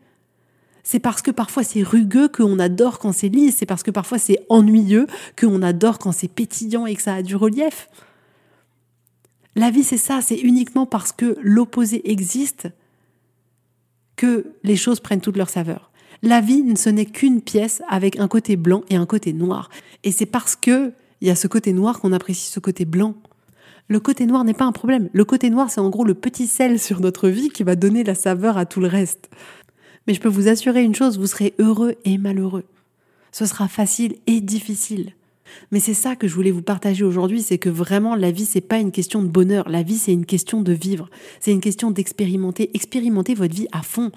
C'est 0.84 1.00
parce 1.00 1.22
que 1.22 1.32
parfois 1.32 1.64
c'est 1.64 1.82
rugueux 1.82 2.28
qu'on 2.28 2.60
adore 2.60 3.00
quand 3.00 3.14
c'est 3.14 3.30
lisse, 3.30 3.56
c'est 3.58 3.66
parce 3.66 3.84
que 3.84 3.92
parfois 3.92 4.20
c'est 4.20 4.46
ennuyeux 4.50 5.08
qu'on 5.40 5.62
adore 5.62 5.98
quand 5.98 6.12
c'est 6.12 6.28
pétillant 6.28 6.86
et 6.86 6.96
que 6.96 7.02
ça 7.02 7.16
a 7.16 7.22
du 7.22 7.38
relief. 7.38 7.90
La 9.56 9.72
vie 9.72 9.84
c'est 9.84 9.98
ça, 9.98 10.20
c'est 10.22 10.38
uniquement 10.38 10.86
parce 10.86 11.14
que 11.14 11.38
l'opposé 11.42 12.12
existe 12.12 12.68
que 14.18 14.54
les 14.64 14.76
choses 14.76 15.00
prennent 15.00 15.22
toute 15.22 15.38
leur 15.38 15.50
saveur. 15.50 15.93
La 16.26 16.40
vie, 16.40 16.64
ce 16.78 16.90
n'est 16.90 17.06
qu'une 17.06 17.42
pièce 17.42 17.82
avec 17.90 18.18
un 18.18 18.30
côté 18.30 18.56
blanc 18.56 18.84
et 18.90 18.96
un 18.96 19.06
côté 19.06 19.34
noir. 19.34 19.70
Et 20.06 20.12
c'est 20.14 20.26
parce 20.26 20.56
que 20.56 20.94
il 21.20 21.28
y 21.28 21.32
a 21.32 21.36
ce 21.36 21.48
côté 21.48 21.74
noir 21.74 22.00
qu'on 22.00 22.14
apprécie 22.14 22.50
ce 22.50 22.62
côté 22.62 22.86
blanc. 22.86 23.16
Le 23.90 24.00
côté 24.00 24.26
noir 24.26 24.46
n'est 24.46 24.54
pas 24.54 24.64
un 24.64 24.72
problème. 24.72 25.10
Le 25.12 25.26
côté 25.26 25.50
noir, 25.50 25.70
c'est 25.70 25.82
en 25.82 25.90
gros 25.90 26.06
le 26.06 26.14
petit 26.14 26.48
sel 26.48 26.80
sur 26.80 27.02
notre 27.02 27.28
vie 27.28 27.50
qui 27.50 27.64
va 27.64 27.76
donner 27.76 28.06
la 28.06 28.16
saveur 28.16 28.58
à 28.58 28.66
tout 28.66 28.80
le 28.80 28.88
reste. 28.88 29.30
Mais 30.08 30.14
je 30.14 30.22
peux 30.22 30.30
vous 30.30 30.48
assurer 30.48 30.82
une 30.84 30.96
chose, 30.96 31.20
vous 31.20 31.28
serez 31.28 31.56
heureux 31.60 31.96
et 32.06 32.18
malheureux. 32.18 32.64
Ce 33.34 33.46
sera 33.46 33.68
facile 33.68 34.16
et 34.26 34.40
difficile. 34.40 35.12
Mais 35.74 35.82
c'est 35.82 35.94
ça 35.94 36.16
que 36.16 36.30
je 36.30 36.36
voulais 36.36 36.52
vous 36.52 36.62
partager 36.62 37.04
aujourd'hui, 37.04 37.42
c'est 37.42 37.58
que 37.58 37.70
vraiment 37.70 38.16
la 38.16 38.32
vie 38.32 38.46
c'est 38.46 38.62
pas 38.62 38.80
une 38.80 38.92
question 38.92 39.22
de 39.22 39.28
bonheur, 39.28 39.68
la 39.68 39.84
vie 39.84 39.98
c'est 39.98 40.14
une 40.14 40.26
question 40.26 40.62
de 40.62 40.72
vivre, 40.72 41.10
c'est 41.42 41.52
une 41.52 41.62
question 41.62 41.92
d'expérimenter, 41.92 42.72
expérimenter 42.74 43.34
votre 43.34 43.54
vie 43.54 43.68
à 43.74 43.82
fond. 43.82 44.12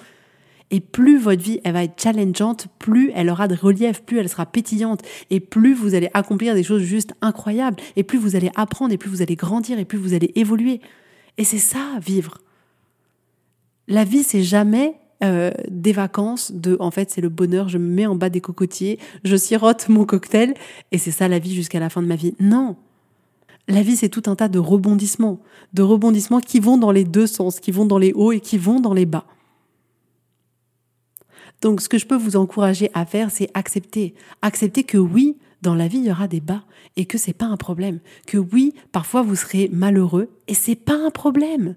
Et 0.70 0.80
plus 0.80 1.18
votre 1.18 1.42
vie 1.42 1.60
elle 1.64 1.74
va 1.74 1.84
être 1.84 2.00
challengeante, 2.00 2.66
plus 2.78 3.12
elle 3.14 3.30
aura 3.30 3.48
de 3.48 3.54
relief, 3.54 4.02
plus 4.02 4.18
elle 4.18 4.28
sera 4.28 4.46
pétillante, 4.46 5.02
et 5.30 5.40
plus 5.40 5.74
vous 5.74 5.94
allez 5.94 6.10
accomplir 6.14 6.54
des 6.54 6.62
choses 6.62 6.82
juste 6.82 7.14
incroyables, 7.20 7.76
et 7.94 8.02
plus 8.02 8.18
vous 8.18 8.36
allez 8.36 8.50
apprendre, 8.56 8.92
et 8.92 8.98
plus 8.98 9.10
vous 9.10 9.22
allez 9.22 9.36
grandir, 9.36 9.78
et 9.78 9.84
plus 9.84 9.98
vous 9.98 10.14
allez 10.14 10.32
évoluer. 10.34 10.80
Et 11.38 11.44
c'est 11.44 11.58
ça, 11.58 11.98
vivre. 12.00 12.38
La 13.88 14.04
vie, 14.04 14.24
c'est 14.24 14.42
jamais 14.42 14.96
euh, 15.24 15.50
des 15.70 15.92
vacances, 15.92 16.52
de 16.52 16.76
en 16.78 16.90
fait 16.90 17.10
c'est 17.10 17.22
le 17.22 17.30
bonheur, 17.30 17.70
je 17.70 17.78
me 17.78 17.88
mets 17.88 18.04
en 18.04 18.16
bas 18.16 18.28
des 18.28 18.42
cocotiers, 18.42 18.98
je 19.24 19.34
sirote 19.34 19.88
mon 19.88 20.04
cocktail 20.04 20.52
et 20.92 20.98
c'est 20.98 21.10
ça 21.10 21.26
la 21.26 21.38
vie 21.38 21.54
jusqu'à 21.54 21.80
la 21.80 21.88
fin 21.88 22.02
de 22.02 22.06
ma 22.06 22.16
vie. 22.16 22.34
Non, 22.38 22.76
la 23.66 23.80
vie 23.80 23.96
c'est 23.96 24.10
tout 24.10 24.24
un 24.26 24.36
tas 24.36 24.48
de 24.48 24.58
rebondissements, 24.58 25.40
de 25.72 25.82
rebondissements 25.82 26.40
qui 26.40 26.60
vont 26.60 26.76
dans 26.76 26.90
les 26.90 27.04
deux 27.04 27.26
sens, 27.26 27.60
qui 27.60 27.70
vont 27.70 27.86
dans 27.86 27.96
les 27.96 28.12
hauts 28.12 28.32
et 28.32 28.40
qui 28.40 28.58
vont 28.58 28.78
dans 28.78 28.92
les 28.92 29.06
bas. 29.06 29.24
Donc 31.60 31.80
ce 31.80 31.88
que 31.88 31.98
je 31.98 32.06
peux 32.06 32.16
vous 32.16 32.36
encourager 32.36 32.90
à 32.94 33.06
faire, 33.06 33.30
c'est 33.30 33.50
accepter, 33.54 34.14
accepter 34.42 34.84
que 34.84 34.98
oui, 34.98 35.36
dans 35.62 35.74
la 35.74 35.88
vie 35.88 35.98
il 35.98 36.06
y 36.06 36.10
aura 36.10 36.28
des 36.28 36.40
bas 36.40 36.64
et 36.96 37.06
que 37.06 37.18
c'est 37.18 37.32
pas 37.32 37.46
un 37.46 37.56
problème, 37.56 38.00
que 38.26 38.38
oui, 38.38 38.74
parfois 38.92 39.22
vous 39.22 39.36
serez 39.36 39.68
malheureux 39.72 40.30
et 40.48 40.54
c'est 40.54 40.76
pas 40.76 40.96
un 40.96 41.10
problème 41.10 41.74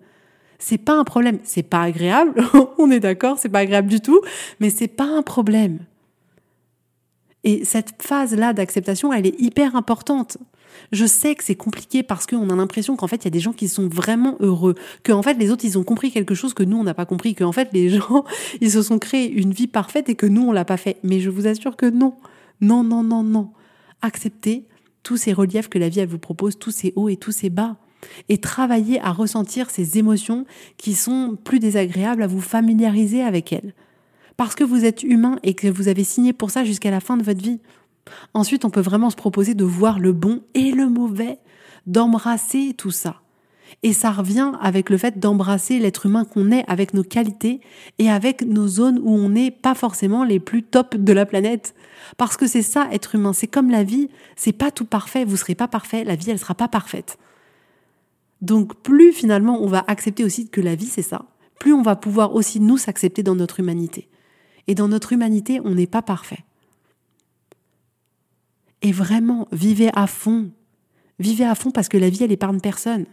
c'est 0.59 0.77
pas 0.77 0.93
un 0.93 1.05
problème. 1.05 1.39
C'est 1.43 1.63
pas 1.63 1.81
agréable, 1.81 2.43
on 2.77 2.91
est 2.91 2.99
d'accord, 2.99 3.39
c'est 3.39 3.49
pas 3.49 3.59
agréable 3.59 3.87
du 3.87 4.01
tout, 4.01 4.21
mais 4.59 4.69
c'est 4.69 4.89
pas 4.89 5.07
un 5.07 5.23
problème. 5.23 5.79
Et 7.45 7.63
cette 7.63 8.03
phase-là 8.03 8.51
d'acceptation, 8.51 9.13
elle 9.13 9.25
est 9.25 9.39
hyper 9.39 9.75
importante. 9.75 10.37
Je 10.91 11.05
sais 11.05 11.35
que 11.35 11.43
c'est 11.43 11.55
compliqué 11.55 12.03
parce 12.03 12.25
qu'on 12.25 12.49
a 12.49 12.55
l'impression 12.55 12.95
qu'en 12.95 13.07
fait, 13.07 13.17
il 13.17 13.25
y 13.25 13.27
a 13.27 13.31
des 13.31 13.39
gens 13.39 13.53
qui 13.53 13.67
sont 13.67 13.87
vraiment 13.87 14.37
heureux, 14.39 14.75
que 15.03 15.11
en 15.11 15.21
fait, 15.21 15.35
les 15.35 15.51
autres, 15.51 15.65
ils 15.65 15.77
ont 15.77 15.83
compris 15.83 16.11
quelque 16.11 16.35
chose 16.35 16.53
que 16.53 16.63
nous, 16.63 16.77
on 16.77 16.83
n'a 16.83 16.93
pas 16.93 17.05
compris, 17.05 17.35
que 17.35 17.49
fait, 17.51 17.69
les 17.73 17.89
gens, 17.97 18.23
ils 18.61 18.71
se 18.71 18.81
sont 18.81 18.99
créés 18.99 19.31
une 19.31 19.51
vie 19.51 19.67
parfaite 19.67 20.09
et 20.09 20.15
que 20.15 20.25
nous, 20.25 20.41
on 20.41 20.51
l'a 20.51 20.65
pas 20.65 20.77
fait. 20.77 20.97
Mais 21.03 21.19
je 21.19 21.29
vous 21.29 21.47
assure 21.47 21.75
que 21.75 21.85
non. 21.85 22.15
Non, 22.61 22.83
non, 22.83 23.03
non, 23.03 23.23
non. 23.23 23.51
Acceptez 24.01 24.65
tous 25.03 25.17
ces 25.17 25.33
reliefs 25.33 25.69
que 25.69 25.79
la 25.79 25.89
vie, 25.89 26.05
vous 26.05 26.19
propose, 26.19 26.57
tous 26.57 26.71
ces 26.71 26.93
hauts 26.95 27.09
et 27.09 27.17
tous 27.17 27.31
ces 27.31 27.49
bas 27.49 27.77
et 28.27 28.37
travailler 28.37 28.99
à 29.01 29.11
ressentir 29.11 29.69
ces 29.69 29.97
émotions 29.97 30.45
qui 30.77 30.93
sont 30.93 31.37
plus 31.43 31.59
désagréables, 31.59 32.23
à 32.23 32.27
vous 32.27 32.41
familiariser 32.41 33.21
avec 33.21 33.51
elles. 33.53 33.73
Parce 34.37 34.55
que 34.55 34.63
vous 34.63 34.85
êtes 34.85 35.03
humain 35.03 35.37
et 35.43 35.53
que 35.53 35.67
vous 35.67 35.89
avez 35.89 36.03
signé 36.03 36.31
pour 36.31 36.49
ça 36.49 36.63
jusqu'à 36.63 36.91
la 36.91 37.01
fin 37.01 37.17
de 37.17 37.23
votre 37.23 37.41
vie. 37.41 37.59
Ensuite, 38.33 38.65
on 38.65 38.69
peut 38.69 38.81
vraiment 38.81 39.09
se 39.09 39.15
proposer 39.15 39.53
de 39.53 39.63
voir 39.63 39.99
le 39.99 40.13
bon 40.13 40.41
et 40.53 40.71
le 40.71 40.89
mauvais, 40.89 41.39
d'embrasser 41.85 42.73
tout 42.77 42.91
ça. 42.91 43.21
Et 43.83 43.93
ça 43.93 44.11
revient 44.11 44.51
avec 44.61 44.89
le 44.89 44.97
fait 44.97 45.19
d'embrasser 45.19 45.77
l'être 45.77 46.07
humain 46.07 46.25
qu'on 46.25 46.51
est 46.51 46.65
avec 46.67 46.95
nos 46.95 47.03
qualités 47.03 47.61
et 47.99 48.09
avec 48.09 48.41
nos 48.41 48.67
zones 48.67 48.99
où 49.03 49.13
on 49.13 49.29
n'est 49.29 49.51
pas 49.51 49.75
forcément 49.75 50.23
les 50.23 50.39
plus 50.39 50.63
top 50.63 50.95
de 50.95 51.13
la 51.13 51.27
planète. 51.27 51.75
Parce 52.17 52.35
que 52.35 52.47
c'est 52.47 52.63
ça, 52.63 52.87
être 52.91 53.13
humain. 53.13 53.31
C'est 53.31 53.47
comme 53.47 53.69
la 53.69 53.83
vie. 53.83 54.09
C'est 54.35 54.53
pas 54.53 54.71
tout 54.71 54.85
parfait. 54.85 55.23
Vous 55.23 55.37
serez 55.37 55.53
pas 55.53 55.67
parfait. 55.67 56.03
La 56.03 56.15
vie, 56.15 56.31
elle 56.31 56.39
sera 56.39 56.55
pas 56.55 56.67
parfaite. 56.67 57.19
Donc 58.41 58.75
plus 58.81 59.11
finalement 59.11 59.61
on 59.61 59.67
va 59.67 59.83
accepter 59.87 60.23
aussi 60.23 60.49
que 60.49 60.61
la 60.61 60.75
vie 60.75 60.85
c'est 60.85 61.01
ça, 61.01 61.25
plus 61.59 61.73
on 61.73 61.81
va 61.81 61.95
pouvoir 61.95 62.35
aussi 62.35 62.59
nous 62.59 62.77
s'accepter 62.77 63.23
dans 63.23 63.35
notre 63.35 63.59
humanité. 63.59 64.07
Et 64.67 64.75
dans 64.75 64.87
notre 64.87 65.13
humanité, 65.13 65.59
on 65.63 65.71
n'est 65.71 65.87
pas 65.87 66.03
parfait. 66.03 66.45
Et 68.81 68.91
vraiment, 68.91 69.47
vivez 69.51 69.89
à 69.93 70.07
fond. 70.07 70.49
Vivez 71.19 71.45
à 71.45 71.55
fond 71.55 71.71
parce 71.71 71.89
que 71.89 71.97
la 71.97 72.09
vie, 72.09 72.23
elle 72.23 72.31
épargne 72.31 72.59
personne. 72.59 73.05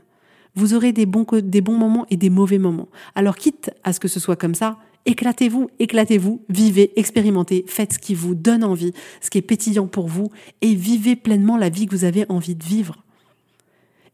Vous 0.54 0.74
aurez 0.74 0.92
des 0.92 1.06
bons, 1.06 1.26
moments 1.68 2.06
et 2.10 2.16
des 2.16 2.30
mauvais 2.30 2.58
moments. 2.58 2.88
Alors 3.14 3.36
quitte 3.36 3.70
à 3.84 3.92
ce 3.92 4.00
que 4.00 4.08
ce 4.08 4.20
soit 4.20 4.36
comme 4.36 4.54
ça, 4.54 4.78
éclatez-vous, 5.04 5.68
éclatez-vous, 5.78 6.40
vivez, 6.48 6.98
expérimentez, 6.98 7.64
faites 7.68 7.94
ce 7.94 7.98
qui 7.98 8.14
vous 8.14 8.34
donne 8.34 8.64
envie, 8.64 8.92
ce 9.20 9.28
qui 9.28 9.38
est 9.38 9.42
pétillant 9.42 9.86
pour 9.86 10.08
vous, 10.08 10.30
et 10.62 10.74
vivez 10.74 11.14
pleinement 11.14 11.58
la 11.58 11.68
vie 11.68 11.86
que 11.86 11.94
vous 11.94 12.04
avez 12.04 12.24
envie 12.30 12.54
de 12.54 12.64
vivre 12.64 13.04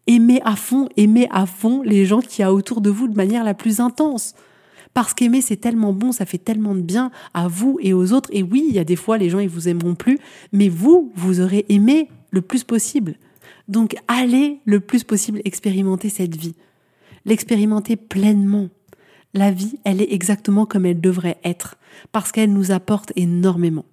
aimez 0.07 0.41
à 0.45 0.57
fond, 0.57 0.89
aimez 0.97 1.29
à 1.31 1.47
fond 1.47 1.83
les 1.83 2.05
gens 2.07 2.21
qui 2.21 2.43
a 2.43 2.53
autour 2.53 2.81
de 2.81 2.91
vous 2.91 3.09
de 3.09 3.17
manière 3.17 3.45
la 3.45 3.55
plus 3.55 3.81
intense. 3.81 4.35
Parce 4.95 5.15
qu'aimer, 5.15 5.41
c'est 5.41 5.57
tellement 5.57 5.93
bon, 5.93 6.13
ça 6.13 6.27
fait 6.27 6.39
tellement 6.39 6.75
de 6.75 6.83
bien 6.83 7.11
à 7.33 7.49
vous 7.49 7.79
et 7.81 7.93
aux 7.95 8.13
autres. 8.13 8.29
Et 8.33 8.43
oui, 8.43 8.67
il 8.69 8.75
y 8.75 8.79
a 8.79 8.85
des 8.85 8.97
fois, 8.97 9.19
les 9.19 9.31
gens, 9.31 9.39
ils 9.39 9.49
vous 9.49 9.69
aimeront 9.69 9.95
plus, 9.95 10.19
mais 10.53 10.69
vous, 10.69 11.13
vous 11.15 11.41
aurez 11.41 11.65
aimé 11.69 12.09
le 12.31 12.43
plus 12.43 12.65
possible. 12.65 13.15
Donc, 13.69 13.97
allez 14.09 14.61
le 14.65 14.81
plus 14.81 15.05
possible 15.05 15.41
expérimenter 15.45 16.09
cette 16.09 16.37
vie. 16.37 16.55
L'expérimenter 17.25 17.97
pleinement. 17.97 18.69
La 19.35 19.51
vie, 19.51 19.79
elle 19.85 20.03
est 20.03 20.13
exactement 20.13 20.67
comme 20.67 20.85
elle 20.85 21.01
devrait 21.01 21.39
être, 21.43 21.77
parce 22.11 22.33
qu'elle 22.33 22.53
nous 22.53 22.71
apporte 22.71 23.13
énormément. 23.17 23.87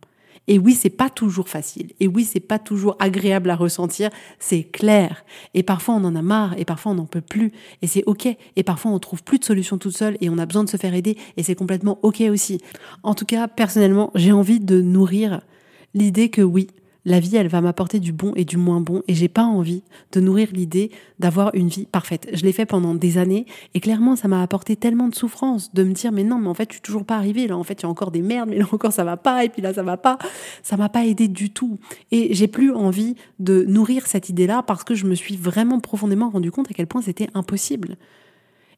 Et 0.48 0.58
oui, 0.58 0.74
c'est 0.74 0.90
pas 0.90 1.10
toujours 1.10 1.50
facile. 1.50 1.92
Et 2.00 2.08
oui, 2.08 2.24
c'est 2.24 2.40
pas 2.40 2.60
toujours 2.60 2.96
agréable 3.00 3.50
à 3.50 3.56
ressentir. 3.56 4.10
C'est 4.40 4.64
clair. 4.64 5.24
Et 5.54 5.64
parfois, 5.64 5.96
on 5.96 6.04
en 6.04 6.16
a 6.16 6.22
marre. 6.22 6.58
Et 6.58 6.66
parfois, 6.66 6.94
on 6.94 6.96
n'en 6.96 7.06
peut 7.06 7.22
plus. 7.22 7.52
Et 7.82 7.88
c'est 7.88 8.04
OK. 8.06 8.28
Et 8.56 8.64
parfois, 8.64 8.92
on 8.92 9.00
trouve 9.00 9.24
plus 9.24 9.40
de 9.40 9.46
solution 9.46 9.78
toute 9.78 9.96
seule 9.96 10.18
et 10.22 10.30
on 10.30 10.38
a 10.38 10.46
besoin 10.46 10.64
de 10.64 10.70
se 10.70 10.78
faire 10.78 10.94
aider. 10.94 11.18
Et 11.38 11.44
c'est 11.44 11.56
complètement 11.56 12.00
OK 12.02 12.22
aussi. 12.22 12.60
En 13.04 13.14
tout 13.14 13.26
cas, 13.26 13.48
personnellement, 13.48 14.12
j'ai 14.16 14.32
envie 14.32 14.60
de 14.60 14.82
nourrir 14.82 15.42
l'idée 15.94 16.30
que 16.30 16.42
oui, 16.42 16.68
la 17.10 17.20
vie, 17.20 17.36
elle 17.36 17.48
va 17.48 17.60
m'apporter 17.60 18.00
du 18.00 18.14
bon 18.14 18.34
et 18.36 18.46
du 18.46 18.56
moins 18.56 18.82
bon, 18.82 19.02
et 19.08 19.16
j'ai 19.16 19.28
pas 19.28 19.44
envie 19.44 19.82
de 20.12 20.20
nourrir 20.20 20.50
l'idée 20.54 20.92
d'avoir 21.18 21.50
une 21.56 21.68
vie 21.68 21.88
parfaite. 21.88 22.30
Je 22.34 22.44
l'ai 22.44 22.52
fait 22.52 22.68
pendant 22.68 22.94
des 22.94 23.18
années, 23.18 23.48
et 23.74 23.80
clairement, 23.80 24.16
ça 24.16 24.28
m'a 24.28 24.44
apporté 24.44 24.76
tellement 24.76 25.08
de 25.08 25.16
souffrance 25.16 25.74
de 25.74 25.84
me 25.84 25.94
dire, 25.94 26.12
mais 26.12 26.24
non, 26.24 26.38
mais 26.38 26.48
en 26.48 26.54
fait, 26.54 26.70
je 26.70 26.76
suis 26.76 26.82
toujours 26.84 27.06
pas 27.06 27.16
arrivée. 27.16 27.48
Là, 27.48 27.58
en 27.58 27.64
fait, 27.64 27.82
il 27.82 27.84
y 27.84 27.86
a 27.88 27.90
encore 27.90 28.12
des 28.12 28.22
merdes, 28.22 28.50
mais 28.50 28.58
là 28.58 28.66
encore, 28.72 28.94
ça 28.94 29.04
va 29.04 29.18
pas, 29.18 29.44
et 29.44 29.50
puis 29.50 29.64
là, 29.64 29.74
ça 29.74 29.82
va 29.82 29.98
pas. 29.98 30.20
Ça 30.62 30.78
m'a 30.78 30.88
pas 30.88 31.04
aidé 31.04 31.28
du 31.28 31.50
tout. 31.50 31.80
Et 32.12 32.36
j'ai 32.36 32.48
plus 32.48 32.72
envie 32.72 33.16
de 33.40 33.66
nourrir 33.68 34.06
cette 34.06 34.30
idée-là 34.30 34.62
parce 34.62 34.84
que 34.84 34.94
je 34.94 35.08
me 35.08 35.16
suis 35.16 35.36
vraiment 35.36 35.80
profondément 35.80 36.30
rendu 36.30 36.52
compte 36.52 36.70
à 36.70 36.76
quel 36.76 36.86
point 36.86 37.02
c'était 37.02 37.30
impossible. 37.34 37.98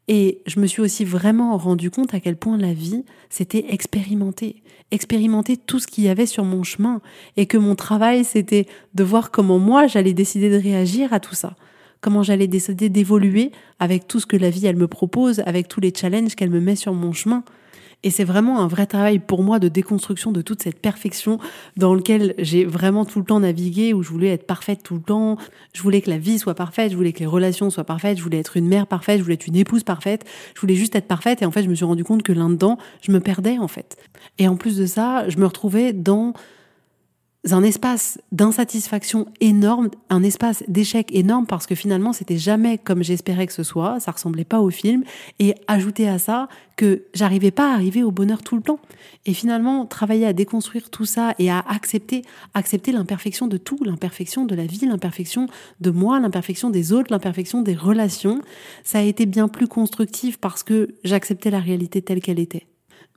Et 0.07 0.41
je 0.45 0.59
me 0.59 0.67
suis 0.67 0.81
aussi 0.81 1.05
vraiment 1.05 1.55
rendu 1.57 1.91
compte 1.91 2.13
à 2.13 2.19
quel 2.19 2.35
point 2.35 2.57
la 2.57 2.73
vie, 2.73 3.05
c'était 3.29 3.65
expérimenter. 3.69 4.63
Expérimenter 4.91 5.57
tout 5.57 5.79
ce 5.79 5.87
qu'il 5.87 6.03
y 6.03 6.09
avait 6.09 6.25
sur 6.25 6.43
mon 6.43 6.63
chemin. 6.63 7.01
Et 7.37 7.45
que 7.45 7.57
mon 7.57 7.75
travail, 7.75 8.25
c'était 8.25 8.67
de 8.93 9.03
voir 9.03 9.31
comment 9.31 9.59
moi, 9.59 9.87
j'allais 9.87 10.13
décider 10.13 10.49
de 10.49 10.61
réagir 10.61 11.13
à 11.13 11.19
tout 11.19 11.35
ça. 11.35 11.55
Comment 12.01 12.23
j'allais 12.23 12.47
décider 12.47 12.89
d'évoluer 12.89 13.51
avec 13.79 14.07
tout 14.07 14.19
ce 14.19 14.25
que 14.25 14.35
la 14.35 14.49
vie, 14.49 14.65
elle 14.65 14.75
me 14.75 14.87
propose, 14.87 15.39
avec 15.45 15.67
tous 15.67 15.79
les 15.79 15.93
challenges 15.95 16.35
qu'elle 16.35 16.49
me 16.49 16.59
met 16.59 16.75
sur 16.75 16.93
mon 16.93 17.13
chemin. 17.13 17.43
Et 18.03 18.09
c'est 18.09 18.23
vraiment 18.23 18.59
un 18.59 18.67
vrai 18.67 18.87
travail 18.87 19.19
pour 19.19 19.43
moi 19.43 19.59
de 19.59 19.67
déconstruction 19.67 20.31
de 20.31 20.41
toute 20.41 20.63
cette 20.63 20.79
perfection 20.79 21.39
dans 21.77 21.93
lequel 21.93 22.33
j'ai 22.39 22.65
vraiment 22.65 23.05
tout 23.05 23.19
le 23.19 23.25
temps 23.25 23.39
navigué, 23.39 23.93
où 23.93 24.01
je 24.01 24.09
voulais 24.09 24.29
être 24.29 24.47
parfaite 24.47 24.81
tout 24.83 24.95
le 24.95 25.01
temps, 25.01 25.37
je 25.73 25.81
voulais 25.81 26.01
que 26.01 26.09
la 26.09 26.17
vie 26.17 26.39
soit 26.39 26.55
parfaite, 26.55 26.91
je 26.91 26.95
voulais 26.95 27.13
que 27.13 27.19
les 27.19 27.27
relations 27.27 27.69
soient 27.69 27.83
parfaites, 27.83 28.17
je 28.17 28.23
voulais 28.23 28.39
être 28.39 28.57
une 28.57 28.67
mère 28.67 28.87
parfaite, 28.87 29.19
je 29.19 29.23
voulais 29.23 29.35
être 29.35 29.47
une 29.47 29.55
épouse 29.55 29.83
parfaite, 29.83 30.25
je 30.55 30.61
voulais 30.61 30.75
juste 30.75 30.95
être 30.95 31.07
parfaite. 31.07 31.41
Et 31.41 31.45
en 31.45 31.51
fait, 31.51 31.63
je 31.63 31.69
me 31.69 31.75
suis 31.75 31.85
rendu 31.85 32.03
compte 32.03 32.23
que 32.23 32.31
là-dedans, 32.31 32.77
je 33.01 33.11
me 33.11 33.19
perdais 33.19 33.59
en 33.59 33.67
fait. 33.67 33.97
Et 34.39 34.47
en 34.47 34.55
plus 34.55 34.77
de 34.77 34.85
ça, 34.85 35.29
je 35.29 35.37
me 35.37 35.45
retrouvais 35.45 35.93
dans 35.93 36.33
un 37.49 37.63
espace 37.63 38.19
d'insatisfaction 38.31 39.25
énorme, 39.39 39.89
un 40.09 40.21
espace 40.21 40.63
d'échec 40.67 41.09
énorme 41.11 41.47
parce 41.47 41.65
que 41.65 41.73
finalement 41.73 42.13
c'était 42.13 42.37
jamais 42.37 42.77
comme 42.77 43.03
j'espérais 43.03 43.47
que 43.47 43.53
ce 43.53 43.63
soit, 43.63 43.99
ça 43.99 44.11
ressemblait 44.11 44.45
pas 44.45 44.59
au 44.59 44.69
film 44.69 45.03
et 45.39 45.55
ajouter 45.67 46.07
à 46.07 46.19
ça 46.19 46.49
que 46.75 47.05
j'arrivais 47.15 47.49
pas 47.49 47.71
à 47.71 47.73
arriver 47.73 48.03
au 48.03 48.11
bonheur 48.11 48.43
tout 48.43 48.55
le 48.55 48.61
temps 48.61 48.79
et 49.25 49.33
finalement 49.33 49.87
travailler 49.87 50.27
à 50.27 50.33
déconstruire 50.33 50.91
tout 50.91 51.05
ça 51.05 51.33
et 51.39 51.49
à 51.49 51.59
accepter 51.59 52.21
accepter 52.53 52.91
l'imperfection 52.91 53.47
de 53.47 53.57
tout, 53.57 53.83
l'imperfection 53.83 54.45
de 54.45 54.53
la 54.53 54.65
vie, 54.65 54.85
l'imperfection 54.85 55.47
de 55.79 55.89
moi, 55.89 56.19
l'imperfection 56.19 56.69
des 56.69 56.93
autres, 56.93 57.11
l'imperfection 57.11 57.63
des 57.63 57.75
relations, 57.75 58.41
ça 58.83 58.99
a 58.99 59.01
été 59.01 59.25
bien 59.25 59.47
plus 59.47 59.67
constructif 59.67 60.37
parce 60.37 60.61
que 60.61 60.93
j'acceptais 61.03 61.49
la 61.49 61.59
réalité 61.59 62.03
telle 62.03 62.21
qu'elle 62.21 62.39
était. 62.39 62.67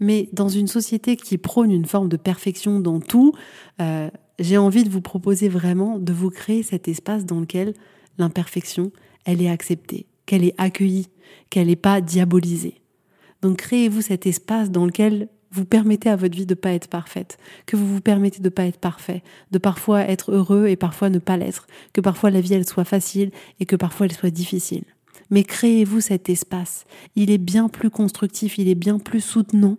Mais 0.00 0.28
dans 0.32 0.48
une 0.48 0.66
société 0.66 1.16
qui 1.16 1.38
prône 1.38 1.70
une 1.70 1.86
forme 1.86 2.08
de 2.08 2.16
perfection 2.16 2.80
dans 2.80 3.00
tout, 3.00 3.32
euh, 3.80 4.10
j'ai 4.38 4.58
envie 4.58 4.84
de 4.84 4.90
vous 4.90 5.00
proposer 5.00 5.48
vraiment 5.48 5.98
de 5.98 6.12
vous 6.12 6.30
créer 6.30 6.62
cet 6.62 6.88
espace 6.88 7.24
dans 7.24 7.40
lequel 7.40 7.74
l'imperfection, 8.18 8.90
elle 9.24 9.42
est 9.42 9.50
acceptée, 9.50 10.06
qu'elle 10.26 10.44
est 10.44 10.54
accueillie, 10.58 11.08
qu'elle 11.50 11.68
n'est 11.68 11.76
pas 11.76 12.00
diabolisée. 12.00 12.80
Donc 13.42 13.58
créez-vous 13.58 14.00
cet 14.00 14.26
espace 14.26 14.70
dans 14.70 14.86
lequel 14.86 15.28
vous 15.54 15.64
permettez 15.64 16.08
à 16.10 16.16
votre 16.16 16.36
vie 16.36 16.46
de 16.46 16.54
ne 16.54 16.58
pas 16.58 16.72
être 16.72 16.88
parfaite, 16.88 17.38
que 17.66 17.76
vous 17.76 17.86
vous 17.86 18.00
permettez 18.00 18.40
de 18.40 18.44
ne 18.44 18.48
pas 18.48 18.64
être 18.64 18.80
parfait, 18.80 19.22
de 19.52 19.58
parfois 19.58 20.00
être 20.00 20.32
heureux 20.32 20.66
et 20.66 20.74
parfois 20.74 21.10
ne 21.10 21.20
pas 21.20 21.36
l'être, 21.36 21.68
que 21.92 22.00
parfois 22.00 22.30
la 22.30 22.40
vie 22.40 22.54
elle 22.54 22.66
soit 22.66 22.84
facile 22.84 23.30
et 23.60 23.66
que 23.66 23.76
parfois 23.76 24.06
elle 24.06 24.12
soit 24.12 24.30
difficile. 24.30 24.84
Mais 25.30 25.44
créez-vous 25.44 26.00
cet 26.00 26.28
espace. 26.28 26.84
Il 27.16 27.30
est 27.30 27.38
bien 27.38 27.68
plus 27.68 27.90
constructif, 27.90 28.58
il 28.58 28.68
est 28.68 28.74
bien 28.74 28.98
plus 28.98 29.20
soutenant 29.20 29.78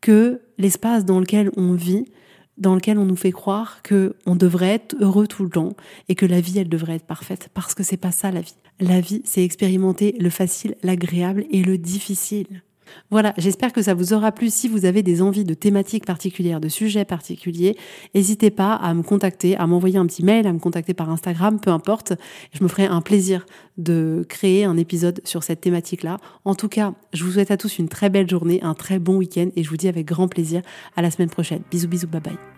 que 0.00 0.40
l'espace 0.58 1.04
dans 1.04 1.20
lequel 1.20 1.50
on 1.56 1.72
vit, 1.72 2.06
dans 2.56 2.74
lequel 2.74 2.98
on 2.98 3.04
nous 3.04 3.16
fait 3.16 3.32
croire 3.32 3.82
que 3.82 4.16
on 4.26 4.36
devrait 4.36 4.74
être 4.74 4.96
heureux 5.00 5.26
tout 5.26 5.44
le 5.44 5.50
temps 5.50 5.74
et 6.08 6.14
que 6.14 6.26
la 6.26 6.40
vie 6.40 6.58
elle 6.58 6.68
devrait 6.68 6.96
être 6.96 7.06
parfaite 7.06 7.48
parce 7.54 7.74
que 7.74 7.82
c'est 7.82 7.96
pas 7.96 8.12
ça 8.12 8.30
la 8.30 8.40
vie. 8.40 8.56
La 8.80 9.00
vie, 9.00 9.22
c'est 9.24 9.44
expérimenter 9.44 10.14
le 10.20 10.30
facile, 10.30 10.76
l'agréable 10.82 11.46
et 11.50 11.62
le 11.62 11.78
difficile. 11.78 12.62
Voilà, 13.10 13.34
j'espère 13.38 13.72
que 13.72 13.82
ça 13.82 13.94
vous 13.94 14.12
aura 14.12 14.32
plu. 14.32 14.50
Si 14.50 14.68
vous 14.68 14.84
avez 14.84 15.02
des 15.02 15.22
envies 15.22 15.44
de 15.44 15.54
thématiques 15.54 16.06
particulières, 16.06 16.60
de 16.60 16.68
sujets 16.68 17.04
particuliers, 17.04 17.76
n'hésitez 18.14 18.50
pas 18.50 18.74
à 18.74 18.94
me 18.94 19.02
contacter, 19.02 19.56
à 19.56 19.66
m'envoyer 19.66 19.98
un 19.98 20.06
petit 20.06 20.24
mail, 20.24 20.46
à 20.46 20.52
me 20.52 20.58
contacter 20.58 20.94
par 20.94 21.10
Instagram, 21.10 21.58
peu 21.60 21.70
importe. 21.70 22.12
Je 22.52 22.62
me 22.62 22.68
ferai 22.68 22.86
un 22.86 23.00
plaisir 23.00 23.46
de 23.76 24.24
créer 24.28 24.64
un 24.64 24.76
épisode 24.76 25.20
sur 25.24 25.42
cette 25.42 25.60
thématique-là. 25.60 26.18
En 26.44 26.54
tout 26.54 26.68
cas, 26.68 26.94
je 27.12 27.24
vous 27.24 27.32
souhaite 27.32 27.50
à 27.50 27.56
tous 27.56 27.78
une 27.78 27.88
très 27.88 28.10
belle 28.10 28.28
journée, 28.28 28.60
un 28.62 28.74
très 28.74 28.98
bon 28.98 29.16
week-end 29.16 29.48
et 29.56 29.62
je 29.62 29.70
vous 29.70 29.76
dis 29.76 29.88
avec 29.88 30.06
grand 30.06 30.28
plaisir 30.28 30.62
à 30.96 31.02
la 31.02 31.10
semaine 31.10 31.30
prochaine. 31.30 31.62
Bisous, 31.70 31.88
bisous, 31.88 32.08
bye 32.08 32.20
bye. 32.20 32.57